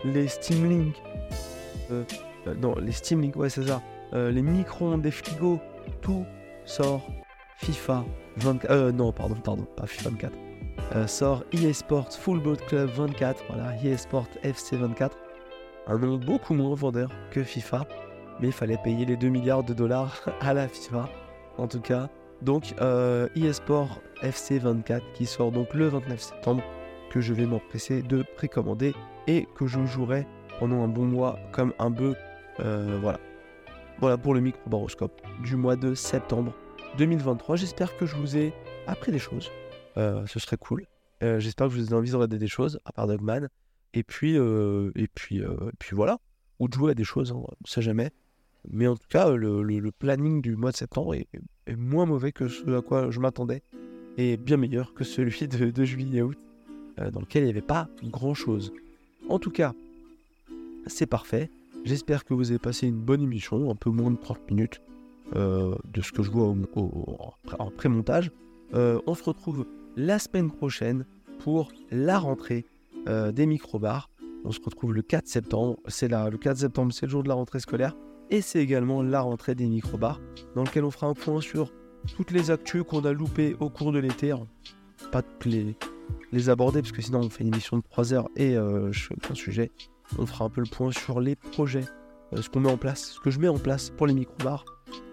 les 0.06 0.28
Steam 0.28 0.70
Link, 0.70 1.02
euh, 1.92 2.04
non, 2.62 2.76
les 2.76 2.92
Steam 2.92 3.22
Link, 3.22 3.36
ouais, 3.36 3.50
c'est 3.50 3.66
ça, 3.66 3.82
les 4.14 4.42
micro-ondes, 4.42 5.02
des 5.02 5.12
frigos, 5.12 5.60
tout 6.02 6.26
sort 6.66 7.02
FIFA 7.58 8.06
24. 8.38 8.92
non, 8.92 9.12
pardon, 9.12 9.36
pardon, 9.36 9.68
pas 9.76 9.88
FIFA 9.88 10.10
24. 10.12 10.34
Euh, 10.96 11.08
sort 11.08 11.44
EA 11.54 11.74
Sports 11.74 12.14
Full 12.14 12.40
Boat 12.40 12.58
Club 12.68 12.90
24, 12.90 13.44
voilà, 13.48 13.76
EA 13.84 13.98
Sports 13.98 14.28
FC 14.44 14.78
24. 14.78 15.18
Un 15.88 15.98
nom 15.98 16.18
beaucoup 16.18 16.54
moins 16.54 16.76
vendeur 16.76 17.10
que 17.32 17.44
FIFA, 17.44 17.88
mais 18.40 18.48
il 18.48 18.54
fallait 18.54 18.78
payer 18.78 19.06
les 19.06 19.18
2 19.18 19.30
milliards 19.30 19.64
de 19.64 19.74
dollars 19.74 20.30
à 20.42 20.54
la 20.54 20.68
FIFA, 20.68 21.10
en 21.58 21.68
tout 21.68 21.82
cas. 21.82 22.10
Donc, 22.42 22.76
euh, 22.82 23.28
Sports 23.54 24.02
FC 24.22 24.60
24 24.60 25.04
qui 25.14 25.26
sort 25.26 25.52
donc 25.52 25.74
le 25.74 25.88
29 25.88 26.20
septembre, 26.20 26.64
que 27.10 27.22
je 27.22 27.34
vais 27.34 27.46
m'empresser 27.46 28.02
de 28.02 28.24
précommander 28.36 28.94
et 29.28 29.48
que 29.56 29.66
je 29.66 29.84
jouerai 29.86 30.28
pendant 30.60 30.84
un 30.84 30.88
bon 30.88 31.06
mois 31.06 31.40
comme 31.52 31.74
un 31.80 31.90
bœuf. 31.90 32.18
Euh, 32.60 33.00
voilà. 33.02 33.20
Voilà 34.00 34.18
pour 34.18 34.34
le 34.34 34.42
micro-baroscope 34.42 35.22
du 35.44 35.56
mois 35.56 35.76
de 35.76 35.94
septembre 35.94 36.54
2023. 36.98 37.56
J'espère 37.56 37.96
que 37.96 38.06
je 38.06 38.16
vous 38.16 38.36
ai 38.36 38.54
appris 38.88 39.12
des 39.12 39.20
choses. 39.20 39.50
Euh, 39.98 40.26
ce 40.28 40.40
serait 40.40 40.58
cool. 40.58 40.86
Euh, 41.24 41.40
j'espère 41.40 41.68
que 41.68 41.74
vous 41.74 41.82
avez 41.82 41.94
envie 41.94 42.10
de 42.10 42.16
regarder 42.16 42.38
des 42.38 42.48
choses, 42.48 42.80
à 42.86 42.92
part 42.92 43.08
Dogman. 43.08 43.50
Et 43.94 44.04
puis, 44.04 44.38
euh, 44.38 44.92
et 44.96 45.08
puis, 45.08 45.38
et 45.38 45.46
puis 45.80 45.96
voilà. 45.96 46.20
Ou 46.60 46.68
de 46.68 46.74
jouer 46.74 46.92
à 46.92 46.96
des 46.96 47.04
choses, 47.04 47.32
hein, 47.32 47.36
on 47.38 47.42
ne 47.42 47.68
sait 47.68 47.82
jamais. 47.82 48.12
Mais 48.70 48.88
en 48.88 48.96
tout 48.96 49.08
cas, 49.10 49.30
le, 49.30 49.92
planning 49.92 50.42
du 50.42 50.56
mois 50.56 50.72
de 50.72 50.78
septembre 50.78 51.16
est, 51.16 51.28
moins 51.78 52.06
mauvais 52.06 52.32
que 52.32 52.48
ce 52.48 52.78
à 52.78 52.82
quoi 52.82 53.12
je 53.12 53.20
m'attendais. 53.20 53.62
Et 54.18 54.38
bien 54.38 54.58
meilleur 54.58 54.94
que 54.94 55.04
celui 55.04 55.48
de, 55.48 55.72
de 55.72 55.86
juillet-août, 55.86 56.38
dans 56.98 57.20
lequel 57.20 57.44
il 57.44 57.46
n'y 57.46 57.52
avait 57.52 57.62
pas 57.62 57.88
grand-chose. 58.04 58.74
En 59.30 59.40
tout 59.40 59.52
cas, 59.52 59.74
c'est 60.88 61.08
parfait. 61.08 61.50
J'espère 61.84 62.24
que 62.26 62.34
vous 62.34 62.50
avez 62.52 62.60
passé 62.60 62.88
une 62.88 63.00
bonne 63.00 63.22
émission, 63.22 63.70
un 63.70 63.76
peu 63.76 63.90
moins 63.90 64.12
de 64.12 64.18
30 64.18 64.50
minutes 64.50 64.82
de 65.36 66.02
ce 66.02 66.12
que 66.12 66.22
je 66.22 66.30
vois 66.30 66.54
en 67.60 67.72
pré-montage. 67.72 68.32
on 68.74 69.16
se 69.16 69.24
retrouve 69.24 69.66
la 69.96 70.20
semaine 70.20 70.52
prochaine 70.52 71.06
pour 71.40 71.72
la 71.92 72.20
rentrée 72.20 72.66
euh, 73.08 73.32
des 73.32 73.46
microbars. 73.46 74.10
On 74.46 74.52
se 74.52 74.60
retrouve 74.62 74.94
le 74.94 75.02
4 75.02 75.28
septembre. 75.28 75.78
C'est 75.88 76.08
le 76.08 76.38
4 76.38 76.58
septembre, 76.58 76.94
c'est 76.94 77.06
le 77.06 77.12
jour 77.12 77.24
de 77.24 77.28
la 77.28 77.36
rentrée 77.36 77.60
scolaire. 77.60 77.96
Et 78.30 78.42
c'est 78.42 78.60
également 78.60 79.04
la 79.04 79.22
rentrée 79.22 79.56
des 79.56 79.68
microbars, 79.68 80.22
dans 80.56 80.64
lequel 80.64 80.86
on 80.86 80.92
fera 80.92 81.08
un 81.08 81.14
point 81.14 81.42
sur 81.42 81.72
toutes 82.16 82.32
les 82.32 82.52
actus 82.52 82.84
qu'on 82.84 83.04
a 83.06 83.14
loupées 83.14 83.56
au 83.60 83.70
cours 83.70 83.92
de 83.92 84.00
l'été. 84.00 84.34
Pas 85.12 85.22
toutes 85.22 85.46
les, 85.46 85.76
les 86.32 86.50
aborder, 86.50 86.82
parce 86.82 86.92
que 86.92 87.02
sinon 87.02 87.20
on 87.20 87.30
fait 87.30 87.44
une 87.44 87.54
émission 87.54 87.78
de 87.78 87.84
3 87.84 88.14
heures 88.14 88.30
et 88.36 88.58
euh, 88.58 88.92
je 88.92 89.08
fais 89.08 89.16
aucun 89.16 89.36
sujet. 89.36 89.72
On 90.18 90.26
fera 90.26 90.46
un 90.46 90.50
peu 90.50 90.62
le 90.62 90.70
point 90.70 90.92
sur 90.92 91.20
les 91.20 91.36
projets, 91.36 91.86
euh, 92.34 92.42
ce 92.42 92.50
qu'on 92.50 92.62
met 92.62 92.72
en 92.72 92.78
place, 92.78 93.12
ce 93.12 93.20
que 93.20 93.32
je 93.32 93.40
mets 93.40 93.48
en 93.48 93.60
place 93.60 93.90
pour 93.90 94.08
les 94.08 94.14
microbars, 94.14 94.66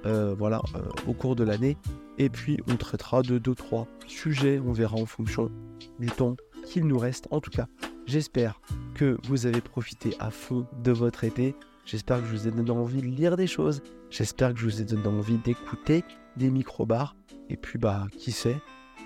voilà, 0.04 0.60
au 1.06 1.12
cours 1.12 1.36
de 1.36 1.44
l'année. 1.44 1.76
Et 2.18 2.28
puis 2.28 2.58
on 2.68 2.76
traitera 2.76 3.22
de 3.22 3.38
2-3 3.38 3.86
sujets, 4.06 4.60
on 4.64 4.72
verra 4.72 4.96
en 4.96 5.06
fonction 5.06 5.50
du 5.98 6.08
temps 6.08 6.36
qu'il 6.66 6.86
nous 6.86 6.98
reste. 6.98 7.26
En 7.30 7.40
tout 7.40 7.50
cas, 7.50 7.66
j'espère 8.06 8.60
que 8.94 9.16
vous 9.24 9.46
avez 9.46 9.60
profité 9.60 10.14
à 10.20 10.30
fond 10.30 10.66
de 10.82 10.92
votre 10.92 11.24
été. 11.24 11.54
J'espère 11.86 12.20
que 12.20 12.26
je 12.26 12.32
vous 12.32 12.48
ai 12.48 12.50
donné 12.50 12.70
envie 12.70 13.00
de 13.00 13.06
lire 13.06 13.36
des 13.36 13.46
choses. 13.46 13.82
J'espère 14.10 14.52
que 14.52 14.60
je 14.60 14.64
vous 14.64 14.82
ai 14.82 14.84
donné 14.84 15.06
envie 15.06 15.38
d'écouter 15.38 16.04
des 16.36 16.50
micro-bars. 16.50 17.16
Et 17.48 17.56
puis, 17.56 17.78
bah, 17.78 18.06
qui 18.16 18.32
sait, 18.32 18.60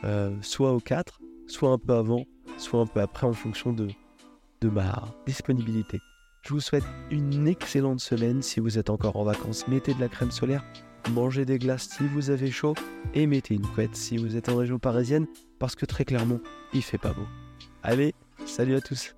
euh, 0.04 0.36
soit 0.42 0.72
au 0.72 0.80
4, 0.80 1.20
soit 1.46 1.70
un 1.70 1.78
peu 1.78 1.94
avant, 1.94 2.24
soit 2.58 2.80
un 2.80 2.86
peu 2.86 3.00
après 3.00 3.26
en 3.26 3.32
fonction 3.32 3.72
de, 3.72 3.88
de 4.64 4.70
ma 4.70 5.04
disponibilité. 5.26 6.00
Je 6.42 6.54
vous 6.54 6.60
souhaite 6.60 6.84
une 7.10 7.46
excellente 7.46 8.00
semaine. 8.00 8.42
Si 8.42 8.60
vous 8.60 8.78
êtes 8.78 8.90
encore 8.90 9.16
en 9.16 9.24
vacances, 9.24 9.68
mettez 9.68 9.94
de 9.94 10.00
la 10.00 10.08
crème 10.08 10.30
solaire 10.30 10.64
mangez 11.10 11.44
des 11.44 11.58
glaces 11.58 11.88
si 11.90 12.06
vous 12.06 12.30
avez 12.30 12.50
chaud 12.50 12.74
et 13.12 13.26
mettez 13.26 13.54
une 13.54 13.66
couette 13.66 13.94
si 13.94 14.16
vous 14.16 14.36
êtes 14.36 14.48
en 14.48 14.56
région 14.56 14.78
parisienne 14.78 15.26
parce 15.58 15.74
que 15.74 15.86
très 15.86 16.04
clairement, 16.04 16.40
il 16.72 16.82
fait 16.82 16.98
pas 16.98 17.12
beau. 17.12 17.26
Allez, 17.82 18.14
salut 18.46 18.74
à 18.74 18.80
tous. 18.80 19.14